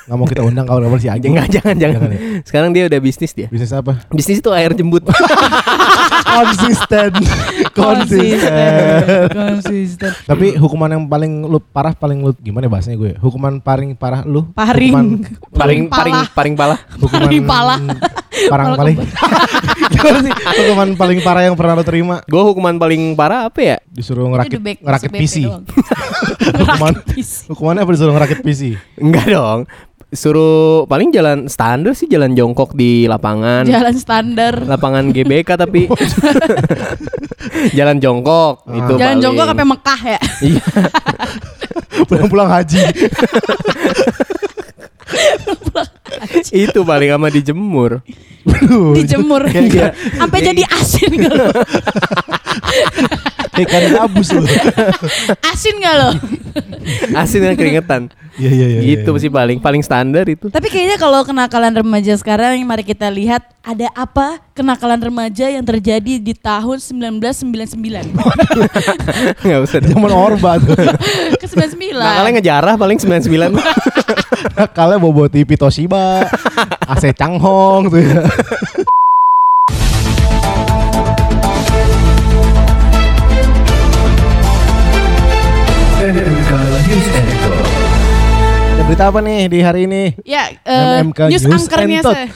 Nggak 0.04 0.16
mau 0.16 0.26
kita 0.26 0.42
undang 0.42 0.64
kalau 0.64 0.84
si 0.96 1.08
Agi. 1.08 1.24
Jangan, 1.24 1.48
jangan, 1.48 1.76
jangan. 1.76 1.96
Jangan 1.96 2.10
ya? 2.10 2.20
Sekarang 2.44 2.70
dia 2.70 2.84
udah 2.84 3.00
bisnis 3.00 3.32
dia. 3.32 3.48
Bisnis 3.48 3.72
apa? 3.72 4.04
Bisnis 4.08 4.38
itu 4.38 4.50
air 4.50 4.72
jembut. 4.72 5.00
Konsisten. 6.34 7.10
Konsisten. 7.70 9.28
Konsisten. 9.30 10.10
Tapi 10.24 10.54
hukuman 10.54 10.90
yang 10.90 11.04
paling 11.06 11.44
lu 11.44 11.58
parah 11.58 11.92
paling 11.92 12.20
lu 12.20 12.36
gimana 12.36 12.66
ya 12.66 12.70
bahasanya 12.70 12.96
gue? 12.96 13.12
Hukuman 13.16 13.58
paling 13.58 13.94
parah 13.94 14.22
lu? 14.24 14.44
Paring. 14.50 14.92
Hukuman, 14.92 15.06
paling 15.52 15.80
Pala. 15.86 15.96
paling 15.96 16.16
paling 16.34 16.54
pala. 16.54 16.76
hukuman 16.96 17.22
Paling 17.24 17.44
pala. 17.44 17.76
Parang 18.44 18.66
paling. 18.74 18.96
Gimana 19.88 20.18
sih? 20.20 20.32
Hukuman 20.34 20.88
paling 20.94 21.18
parah 21.22 21.42
yang 21.44 21.54
pernah 21.54 21.74
lu 21.74 21.84
terima 21.84 22.16
Gue 22.26 22.42
hukuman 22.42 22.76
paling 22.76 23.14
parah 23.14 23.46
apa 23.46 23.60
ya? 23.62 23.76
disuruh 23.88 24.26
ngerakit 24.26 24.58
back- 24.58 24.82
ngerakit 24.82 25.10
PC. 25.12 25.34
Hukuman 26.54 26.92
Ngerakit 26.92 27.14
PC. 27.14 27.32
hukumannya 27.46 27.80
apa 27.80 27.90
disuruh 27.90 28.12
ngerakit 28.12 28.40
PC? 28.42 28.60
Enggak 28.98 29.26
dong. 29.30 29.60
Suruh 30.14 30.86
paling 30.86 31.10
jalan 31.10 31.46
standar 31.46 31.90
sih 31.92 32.06
jalan 32.06 32.32
jongkok 32.32 32.70
di 32.72 33.04
lapangan. 33.04 33.66
Jalan 33.66 33.94
standar. 33.94 34.62
Lapangan 34.62 35.10
GBK 35.10 35.58
tapi 35.58 35.90
jalan 37.78 37.98
jongkok 37.98 38.62
itu 38.68 38.94
Jalan 38.94 39.18
paling. 39.18 39.20
jongkok 39.20 39.46
sampai 39.50 39.66
Mekah 39.66 40.00
ya. 40.06 40.20
Iya. 40.40 40.62
Pulang-pulang 42.08 42.48
haji. 42.48 42.78
itu 46.54 46.80
paling 46.80 47.10
sama 47.10 47.28
dijemur. 47.28 48.00
Dijemur. 48.94 49.42
Kayak- 49.46 49.94
Sampai 50.14 50.38
jadi 50.40 50.62
asin 50.68 51.12
lo? 51.20 51.46
Kayak 51.50 53.33
ikan 53.52 53.82
gabus 53.92 54.28
lu. 54.32 54.42
Asin 55.52 55.74
gak 55.82 55.94
lo? 55.98 56.10
Asin 57.16 57.40
dan 57.44 57.54
keringetan. 57.58 58.12
Iya 58.34 58.50
iya 58.50 58.66
iya. 58.66 58.80
gitu 58.82 59.14
iya. 59.14 59.22
sih 59.22 59.30
paling 59.30 59.62
paling 59.62 59.82
standar 59.86 60.26
itu. 60.26 60.50
Tapi 60.50 60.66
kayaknya 60.66 60.98
kalau 60.98 61.22
kenakalan 61.22 61.70
remaja 61.70 62.18
sekarang 62.18 62.58
mari 62.66 62.82
kita 62.82 63.06
lihat 63.06 63.46
ada 63.62 63.86
apa 63.94 64.42
kenakalan 64.58 64.98
remaja 64.98 65.46
yang 65.46 65.62
terjadi 65.62 66.18
di 66.18 66.34
tahun 66.34 66.82
1999. 66.82 68.10
Enggak 69.38 69.60
usah. 69.70 69.78
deh. 69.78 69.90
Zaman 69.94 70.10
Orba 70.10 70.58
tuh. 70.58 70.74
Ke 71.40 71.46
99. 71.46 71.94
Nah, 71.94 72.26
kalian 72.26 72.34
ngejarah 72.42 72.74
paling 72.74 72.98
99. 72.98 73.54
Kalian 74.74 74.98
bawa 74.98 75.26
TV 75.30 75.54
Toshiba, 75.54 76.26
AC 76.92 77.14
Changhong 77.14 77.86
tuh 77.86 78.02
ya. 78.02 78.22
Ada 88.84 88.92
berita 88.92 89.08
apa 89.08 89.20
nih 89.24 89.48
di 89.48 89.58
hari 89.64 89.80
ini? 89.88 90.02
Ya, 90.28 90.52
eh, 90.60 91.00
MMK 91.00 91.16
news, 91.32 91.48
Entot. 91.48 92.12
saya. 92.12 92.28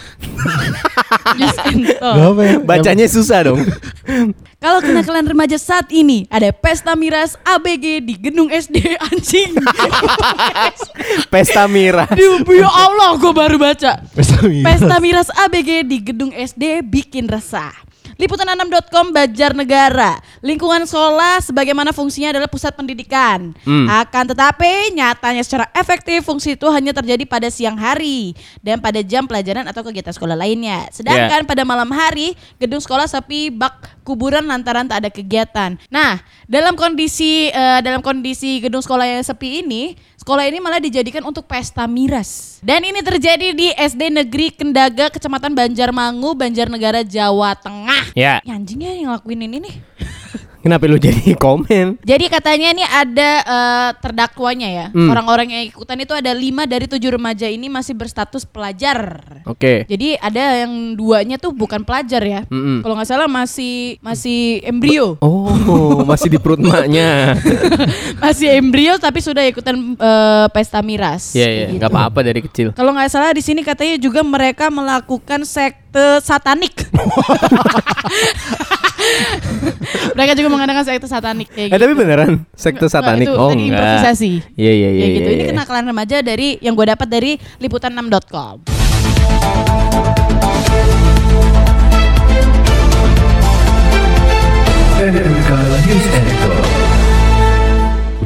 news 1.37 1.59
Entot. 1.61 2.17
Ya? 2.17 2.57
Bacanya 2.65 3.05
susah 3.05 3.53
dong. 3.53 3.61
Kalau 4.65 4.81
kenakalan 4.81 5.29
remaja 5.29 5.61
saat 5.61 5.93
ini 5.93 6.25
ada 6.33 6.49
pesta 6.57 6.97
miras 6.97 7.37
ABG 7.45 8.01
di 8.01 8.17
gedung 8.17 8.49
SD 8.49 8.97
anjing. 8.97 9.61
Pesta 11.37 11.69
Mira. 11.69 12.09
Duh, 12.17 12.41
ya 12.57 12.65
Allah, 12.73 13.21
gue 13.21 13.33
baru 13.37 13.61
baca. 13.61 14.01
Pesta 14.17 14.41
miras. 14.49 14.65
Pesta 14.73 14.97
miras 15.05 15.29
ABG 15.29 15.85
di 15.85 16.01
gedung 16.01 16.33
SD 16.33 16.81
bikin 16.81 17.29
resah. 17.29 17.77
Liputan6.com 18.19 19.15
Banjarnegara. 19.15 20.19
Lingkungan 20.43 20.91
sekolah 20.91 21.39
sebagaimana 21.39 21.95
fungsinya 21.95 22.35
adalah 22.35 22.51
pusat 22.51 22.75
pendidikan. 22.75 23.55
Hmm. 23.63 23.87
Akan 23.87 24.27
tetapi 24.27 24.91
nyatanya 24.91 25.47
secara 25.47 25.71
efektif 25.71 26.27
fungsi 26.27 26.59
itu 26.59 26.67
hanya 26.67 26.91
terjadi 26.91 27.23
pada 27.31 27.47
siang 27.47 27.79
hari 27.79 28.35
Dan 28.59 28.83
pada 28.83 28.99
jam 29.07 29.31
pelajaran 29.31 29.71
atau 29.71 29.87
kegiatan 29.87 30.11
sekolah 30.11 30.35
lainnya. 30.35 30.91
Sedangkan 30.91 31.47
pada 31.47 31.63
malam 31.63 31.95
hari 31.95 32.35
gedung 32.59 32.83
sekolah 32.83 33.07
sepi 33.07 33.55
bak 33.55 34.03
kuburan 34.03 34.51
lantaran 34.51 34.91
tak 34.91 35.07
ada 35.07 35.11
kegiatan. 35.15 35.79
Nah 35.87 36.19
dalam 36.51 36.75
kondisi 36.75 37.55
eh, 37.55 37.81
dalam 37.87 38.03
kondisi 38.03 38.59
gedung 38.59 38.83
sekolah 38.83 39.07
yang 39.07 39.23
sepi 39.23 39.63
ini 39.63 39.95
Sekolah 40.19 40.51
ini 40.51 40.59
malah 40.59 40.83
dijadikan 40.83 41.23
untuk 41.23 41.47
pesta 41.47 41.87
miras. 41.87 42.59
Dan 42.59 42.83
ini 42.83 42.99
terjadi 43.07 43.55
di 43.55 43.71
SD 43.71 44.11
Negeri 44.11 44.51
Kendaga, 44.51 45.15
Kecamatan 45.15 45.55
Banjarmangu, 45.55 46.35
Banjarnegara, 46.35 47.07
Jawa 47.07 47.55
Tengah. 47.55 48.11
Ya. 48.19 48.43
Ya, 48.43 48.59
anjingnya 48.59 48.99
yang 48.99 49.15
ngelakuin 49.15 49.47
ini 49.47 49.57
nih. 49.63 49.75
Kenapa 50.69 50.85
lu 50.85 51.01
jadi 51.01 51.33
komen? 51.49 51.97
Jadi 52.05 52.25
katanya 52.29 52.69
ini 52.77 52.85
ada 52.85 53.31
eh, 53.41 53.91
terdakwanya 54.05 54.69
ya. 54.69 54.87
Hmm. 54.93 55.09
Orang-orang 55.09 55.49
yang 55.49 55.65
ikutan 55.73 55.97
itu 55.97 56.13
ada 56.13 56.29
lima 56.37 56.69
dari 56.69 56.85
tujuh 56.85 57.09
remaja 57.17 57.49
ini 57.49 57.73
masih 57.73 57.97
berstatus 57.97 58.45
pelajar. 58.45 59.17
Oke. 59.49 59.89
Jadi 59.89 60.21
ada 60.21 60.69
yang 60.69 60.93
duanya 60.93 61.41
tuh 61.41 61.57
bukan 61.57 61.89
pelajar 61.89 62.21
ya. 62.21 62.45
Mm-mm. 62.53 62.85
Kalau 62.85 63.01
nggak 63.01 63.09
salah 63.09 63.25
masih 63.25 63.97
masih 64.05 64.61
embrio. 64.61 65.17
Oh, 65.29 66.05
masih 66.05 66.33
di 66.33 66.39
perut 66.41 66.61
maknya. 66.61 67.37
masih 68.25 68.57
embrio 68.57 68.97
tapi 69.01 69.21
sudah 69.25 69.45
ikutan 69.49 69.97
eh, 69.97 70.47
pesta 70.53 70.85
miras. 70.85 71.33
Iya, 71.33 71.45
Kayak 71.45 71.57
iya, 71.57 71.65
gitu. 71.65 71.77
nggak 71.81 71.91
apa-apa 71.93 72.21
dari 72.21 72.41
kecil. 72.45 72.69
Kalau 72.77 72.93
nggak 72.93 73.09
salah 73.09 73.33
di 73.33 73.41
sini 73.41 73.65
katanya 73.65 73.97
juga 73.97 74.21
mereka 74.21 74.69
melakukan 74.69 75.49
sekte 75.49 76.21
satanik. 76.21 76.77
mereka 80.17 80.33
juga 80.35 80.49
mengadakan 80.59 80.83
sekte 80.85 81.07
satanik 81.07 81.49
kayak 81.55 81.71
Eh 81.71 81.71
gitu. 81.71 81.83
tapi 81.87 81.93
beneran 81.95 82.33
sekte 82.59 82.87
satanik? 82.91 83.31
itu 83.31 83.39
oh 83.39 83.49
tadi 83.49 83.71
enggak. 83.71 83.79
improvisasi. 83.79 84.33
Iya 84.59 84.73
iya 84.75 84.89
iya. 84.91 85.01
ya 85.01 85.07
gitu. 85.15 85.29
iya, 85.31 85.37
Ini 85.39 85.45
iya. 85.47 85.51
kenakalan 85.55 85.85
remaja 85.87 86.17
dari 86.21 86.49
yang 86.59 86.75
gue 86.75 86.87
dapat 86.91 87.09
dari 87.09 87.33
liputan6.com. 87.63 88.67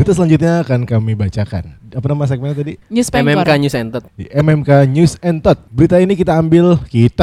Berita 0.03 0.19
selanjutnya 0.19 0.67
akan 0.67 0.83
kami 0.83 1.15
bacakan. 1.15 1.79
Apa 1.95 2.07
nama 2.11 2.27
segmennya 2.27 2.59
tadi? 2.59 2.75
News 2.91 3.07
MMK. 3.07 3.51
News 3.55 3.75
Entot. 3.79 4.03
Di 4.19 4.27
MMK 4.35 4.71
News 4.91 5.15
Entot. 5.23 5.59
Berita 5.71 6.03
ini 6.03 6.19
kita 6.19 6.35
ambil 6.43 6.75
kita. 6.91 7.23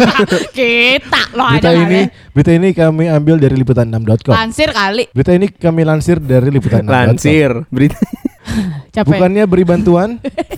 Kita 0.56 1.20
loh 1.36 1.52
berita 1.52 1.68
ada 1.68 1.76
ini 1.76 2.08
berita 2.32 2.50
ini 2.56 2.72
kami 2.72 3.12
ambil 3.12 3.36
dari 3.36 3.60
liputan6.com. 3.60 4.32
lansir 4.32 4.72
kali. 4.72 5.04
Berita 5.12 5.36
ini 5.36 5.52
kami 5.52 5.84
lansir 5.84 6.16
dari 6.16 6.48
liputan6.com. 6.48 6.88
Lansir. 6.88 7.50
Berita. 7.68 8.00
Capek. 8.96 9.20
Bukannya 9.20 9.44
beri 9.44 9.68
bantuan, 9.68 10.16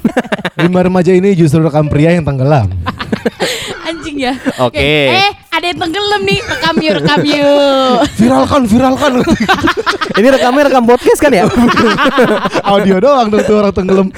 lima 0.63 0.81
remaja 0.87 1.11
ini 1.11 1.35
justru 1.35 1.59
rekam 1.59 1.91
pria 1.91 2.15
yang 2.15 2.23
tenggelam. 2.23 2.71
Anjing 3.89 4.17
ya. 4.21 4.33
Oke. 4.61 4.79
Eh, 4.79 5.31
ada 5.49 5.65
yang 5.65 5.79
tenggelam 5.81 6.23
nih. 6.23 6.41
Rekam 6.45 6.75
yuk, 6.79 6.95
rekam 7.03 7.21
yuk. 7.25 7.97
Viralkan, 8.21 8.63
viralkan. 8.69 9.13
Ini 10.19 10.29
rekamnya 10.35 10.63
rekam 10.71 10.85
podcast 10.87 11.21
kan 11.23 11.33
ya? 11.33 11.45
Audio 12.67 12.97
doang 13.03 13.31
dong 13.31 13.43
tuh 13.43 13.57
orang 13.59 13.75
tenggelam. 13.75 14.09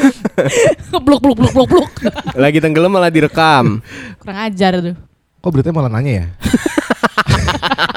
bluk 1.05 1.21
bluk 1.23 1.37
bluk 1.39 1.53
bluk 1.53 1.69
bluk. 1.69 1.91
Lagi 2.37 2.59
tenggelam 2.59 2.91
malah 2.93 3.13
direkam. 3.13 3.81
Kurang 4.21 4.39
ajar 4.49 4.81
tuh. 4.81 4.97
Kok 5.41 5.51
beritanya 5.57 5.77
malah 5.81 5.93
nanya 5.93 6.13
ya? 6.13 6.27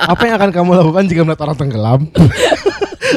Apa 0.07 0.27
yang 0.27 0.35
akan 0.39 0.51
kamu 0.51 0.69
lakukan 0.79 1.03
jika 1.11 1.21
melihat 1.23 1.41
orang 1.43 1.57
tenggelam? 1.59 1.99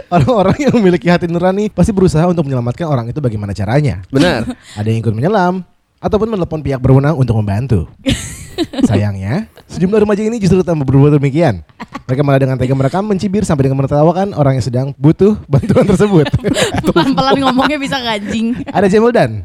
Orang-orang 0.06 0.56
yang 0.60 0.72
memiliki 0.78 1.06
hati 1.10 1.26
nurani 1.26 1.70
pasti 1.70 1.90
berusaha 1.90 2.26
untuk 2.26 2.46
menyelamatkan 2.46 2.86
orang 2.86 3.06
itu 3.10 3.18
bagaimana 3.18 3.54
caranya. 3.54 4.02
Benar. 4.10 4.46
Ada 4.78 4.86
yang 4.86 5.02
ikut 5.02 5.14
menyelam 5.14 5.66
ataupun 6.06 6.30
menelepon 6.30 6.62
pihak 6.62 6.78
berwenang 6.78 7.18
untuk 7.18 7.34
membantu. 7.36 7.90
Sayangnya, 8.88 9.52
sejumlah 9.68 10.06
remaja 10.06 10.22
ini 10.24 10.40
justru 10.40 10.64
tak 10.64 10.78
berbuat 10.80 11.20
demikian. 11.20 11.60
Mereka 12.08 12.22
malah 12.24 12.40
dengan 12.40 12.56
tega 12.56 12.72
merekam, 12.72 13.04
mencibir 13.04 13.44
sampai 13.44 13.68
dengan 13.68 13.84
menertawakan 13.84 14.32
orang 14.32 14.56
yang 14.56 14.64
sedang 14.64 14.86
butuh 14.96 15.36
bantuan 15.44 15.84
tersebut. 15.84 16.30
Pelan-pelan 16.86 17.36
ngomongnya 17.42 17.76
bisa 17.76 18.00
gajing. 18.00 18.64
ada 18.70 18.86
Jemeldan 18.88 19.44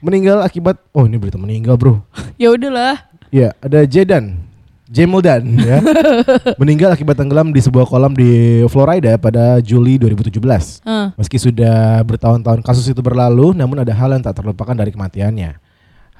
meninggal 0.00 0.40
akibat 0.40 0.80
oh 0.96 1.04
ini 1.04 1.20
berita 1.20 1.36
meninggal 1.36 1.76
bro. 1.76 2.00
Ya 2.40 2.52
udahlah. 2.52 3.08
Ya, 3.30 3.54
ada 3.62 3.86
Jedan 3.86 4.42
Jemeldan 4.90 5.54
ya. 5.62 5.78
meninggal 6.60 6.90
akibat 6.90 7.14
tenggelam 7.14 7.54
di 7.54 7.62
sebuah 7.62 7.86
kolam 7.86 8.10
di 8.10 8.64
Florida 8.66 9.14
pada 9.22 9.62
Juli 9.62 10.02
2017. 10.02 10.34
Eh, 10.82 11.06
Meski 11.14 11.38
sudah 11.38 12.02
bertahun-tahun 12.02 12.58
kasus 12.66 12.90
itu 12.90 12.98
berlalu, 12.98 13.54
namun 13.54 13.78
ada 13.86 13.94
hal 13.94 14.10
yang 14.10 14.24
tak 14.24 14.42
terlupakan 14.42 14.74
dari 14.74 14.90
kematiannya. 14.90 15.69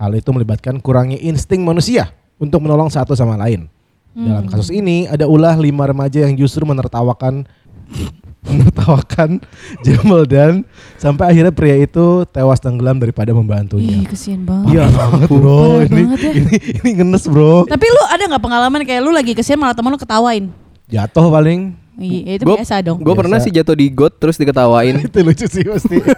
Hal 0.01 0.17
itu 0.17 0.33
melibatkan 0.33 0.81
kurangnya 0.81 1.21
insting 1.21 1.61
manusia 1.61 2.09
untuk 2.41 2.65
menolong 2.65 2.89
satu 2.89 3.13
sama 3.13 3.37
lain. 3.37 3.69
Dalam 4.17 4.49
kasus 4.49 4.73
ini 4.73 5.07
ada 5.07 5.29
ulah 5.29 5.55
lima 5.55 5.87
remaja 5.87 6.25
yang 6.25 6.35
justru 6.35 6.65
menertawakan 6.65 7.47
menertawakan 8.49 9.45
Jamal 9.85 10.25
dan 10.25 10.65
sampai 10.97 11.31
akhirnya 11.31 11.53
pria 11.53 11.77
itu 11.77 12.25
tewas 12.33 12.59
tenggelam 12.59 12.97
daripada 12.97 13.31
membantunya. 13.37 14.01
Ih, 14.01 14.09
kesian 14.09 14.49
banget. 14.49 14.73
Iya 14.73 14.85
banget 14.89 15.29
bro, 15.29 15.85
ini, 15.85 16.03
banget 16.09 16.21
ya. 16.25 16.33
ini 16.33 16.55
ini 16.81 16.91
ngenes 16.97 17.25
bro. 17.29 17.69
Tapi 17.69 17.87
lu 17.87 18.03
ada 18.09 18.23
nggak 18.25 18.43
pengalaman 18.43 18.81
kayak 18.89 19.05
lu 19.05 19.13
lagi 19.13 19.37
kesian 19.37 19.61
malah 19.61 19.77
temen 19.77 19.93
lu 19.93 20.01
ketawain? 20.01 20.49
Jatuh 20.89 21.29
paling 21.29 21.77
Iya, 22.01 22.41
itu 22.41 22.45
Gua- 22.49 22.57
biasa 22.57 22.81
dong. 22.81 23.05
Gue 23.05 23.13
pernah 23.13 23.37
sih 23.37 23.53
jatuh 23.53 23.77
di 23.77 23.93
got 23.93 24.17
terus 24.17 24.41
diketawain. 24.41 24.97
itu 25.07 25.19
lucu 25.21 25.45
sih 25.45 25.65
pasti. 25.69 26.01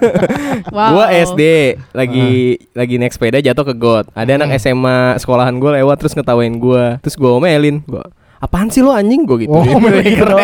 Wow. 0.73 0.95
Gua 0.95 1.07
SD 1.11 1.43
lagi 1.91 2.57
lagi 2.73 2.95
naik 2.97 3.13
sepeda 3.13 3.43
jatuh 3.43 3.67
ke 3.67 3.75
got. 3.75 4.07
Ada 4.15 4.39
anak 4.39 4.57
SMA 4.63 5.19
sekolahan 5.19 5.59
gue 5.59 5.71
lewat 5.83 5.97
terus 5.99 6.15
ngetawain 6.15 6.55
gua. 6.57 7.03
Terus 7.03 7.19
gua 7.19 7.37
omelin. 7.37 7.83
Gua 7.85 8.07
apaan 8.43 8.67
sih 8.75 8.83
lo 8.83 8.91
anjing 8.91 9.23
gua 9.23 9.39
gitu. 9.39 9.55
Oh, 9.55 9.63
omelin 9.63 10.03
keren. 10.19 10.35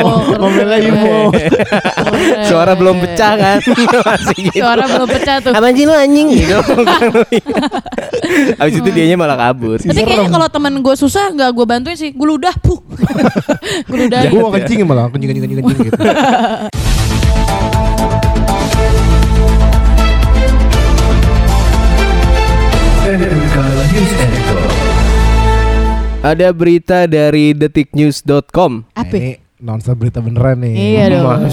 Oh, 0.00 0.24
keren. 0.24 0.40
Omelnya. 0.40 0.88
Keren. 0.88 2.44
Suara 2.48 2.72
belum 2.72 2.96
pecah 3.04 3.32
kan. 3.36 3.58
Masih 4.08 4.36
gitu. 4.48 4.64
Suara 4.64 4.84
belum 4.88 5.08
pecah 5.12 5.36
tuh. 5.44 5.52
Apaan 5.52 5.76
sih 5.76 5.84
lo 5.84 5.92
anjing 5.92 6.26
gitu. 6.40 6.56
Abis 8.56 8.74
itu 8.80 8.88
dianya 8.88 9.20
malah 9.20 9.36
kabur. 9.36 9.76
Tapi 9.76 10.00
kayaknya 10.00 10.32
kalau 10.32 10.48
temen 10.48 10.80
gue 10.80 10.94
susah 10.96 11.28
nggak 11.36 11.50
gue 11.52 11.66
bantuin 11.68 11.96
sih, 12.00 12.16
gue 12.16 12.26
ludah, 12.26 12.56
puh. 12.56 12.80
gue 13.92 13.96
ludah. 14.08 14.32
Gue 14.32 14.40
mau 14.40 14.48
kencing 14.48 14.88
malah 14.88 15.12
kencing 15.12 15.28
kencing 15.28 15.44
kencing 15.44 15.60
kencing 15.60 15.86
gitu. 15.92 16.00
Ada 26.26 26.50
berita 26.50 27.06
dari 27.06 27.54
detiknews.com. 27.54 28.82
Apa? 28.98 29.14
Ini 29.14 29.38
nonstop 29.62 30.02
berita 30.02 30.18
beneran 30.18 30.58
nih. 30.58 30.74
Iya 30.74 31.22
dong. 31.22 31.46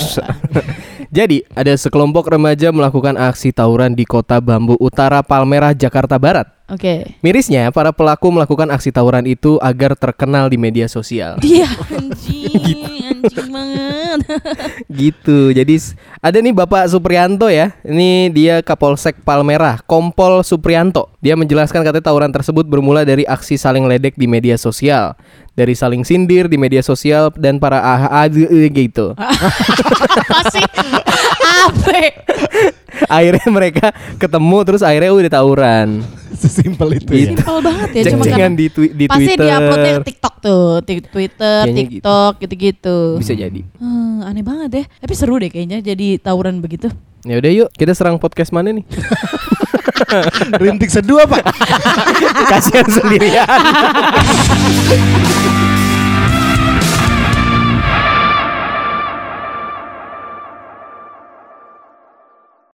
Jadi, 1.17 1.45
ada 1.53 1.77
sekelompok 1.77 2.25
remaja 2.25 2.73
melakukan 2.73 3.13
aksi 3.13 3.53
tawuran 3.53 3.93
di 3.93 4.01
kota 4.01 4.41
Bambu 4.41 4.73
Utara, 4.81 5.21
Palmerah, 5.21 5.77
Jakarta 5.77 6.17
Barat. 6.17 6.49
Oke. 6.73 7.13
Mirisnya, 7.21 7.69
para 7.69 7.93
pelaku 7.93 8.33
melakukan 8.33 8.65
aksi 8.73 8.89
tawuran 8.89 9.29
itu 9.29 9.61
agar 9.61 9.93
terkenal 9.93 10.49
di 10.49 10.57
media 10.57 10.89
sosial. 10.89 11.37
Dia 11.37 11.69
anjing, 11.93 12.81
anjing 13.13 13.49
banget. 13.53 14.19
gitu. 15.05 15.53
Jadi 15.53 15.93
ada 16.17 16.37
nih 16.41 16.53
Bapak 16.53 16.89
Suprianto 16.89 17.45
ya. 17.45 17.77
Ini 17.85 18.33
dia 18.33 18.65
Kapolsek 18.65 19.21
Palmerah, 19.21 19.85
Kompol 19.85 20.41
Suprianto. 20.41 21.13
Dia 21.21 21.37
menjelaskan 21.37 21.85
katanya 21.85 22.09
tawuran 22.09 22.33
tersebut 22.33 22.65
bermula 22.65 23.05
dari 23.05 23.21
aksi 23.29 23.53
saling 23.53 23.85
ledek 23.85 24.17
di 24.17 24.25
media 24.25 24.57
sosial. 24.57 25.13
Dari 25.53 25.77
saling 25.77 26.01
sindir 26.01 26.49
di 26.49 26.57
media 26.57 26.81
sosial 26.81 27.29
dan 27.37 27.61
para 27.61 27.77
AHA 27.77 28.33
gitu. 28.73 29.13
Apa 29.21 30.39
sih? 30.49 30.65
Apa? 31.73 31.97
akhirnya 33.17 33.47
mereka 33.49 33.85
ketemu 34.15 34.57
terus 34.63 34.81
akhirnya 34.85 35.11
udah 35.11 35.31
tawuran. 35.31 35.87
Sesimpel 36.33 36.97
itu 36.97 37.11
ya. 37.13 37.27
Simpel 37.33 37.57
banget 37.61 37.89
ya, 37.93 38.01
cuma 38.13 38.25
kan 38.25 38.51
di, 38.53 38.65
twi- 38.69 38.93
di 38.93 39.05
pasti 39.05 39.33
Twitter. 39.33 39.45
diuploadnya 39.47 39.93
TikTok 40.01 40.35
tuh, 40.41 40.67
Tik- 40.81 41.09
Twitter, 41.09 41.57
Kayaknya 41.65 41.83
gitu. 41.83 41.93
TikTok, 42.01 42.31
gitu-gitu. 42.41 42.97
Bisa 43.21 43.33
jadi. 43.33 43.61
Hmm, 43.77 44.25
aneh 44.25 44.43
banget 44.43 44.67
deh. 44.69 44.85
Tapi 44.87 45.13
seru 45.13 45.37
deh 45.37 45.49
kayaknya 45.49 45.79
jadi 45.79 46.17
tawuran 46.19 46.59
begitu. 46.59 46.89
Ya 47.23 47.39
udah 47.39 47.51
yuk, 47.53 47.69
kita 47.71 47.95
serang 47.95 48.19
podcast 48.19 48.51
mana 48.51 48.75
nih? 48.75 48.83
Rintik 50.61 50.91
seduh 50.91 51.23
apa? 51.23 51.39
Kasihan 52.51 52.89
sendirian. 52.89 53.47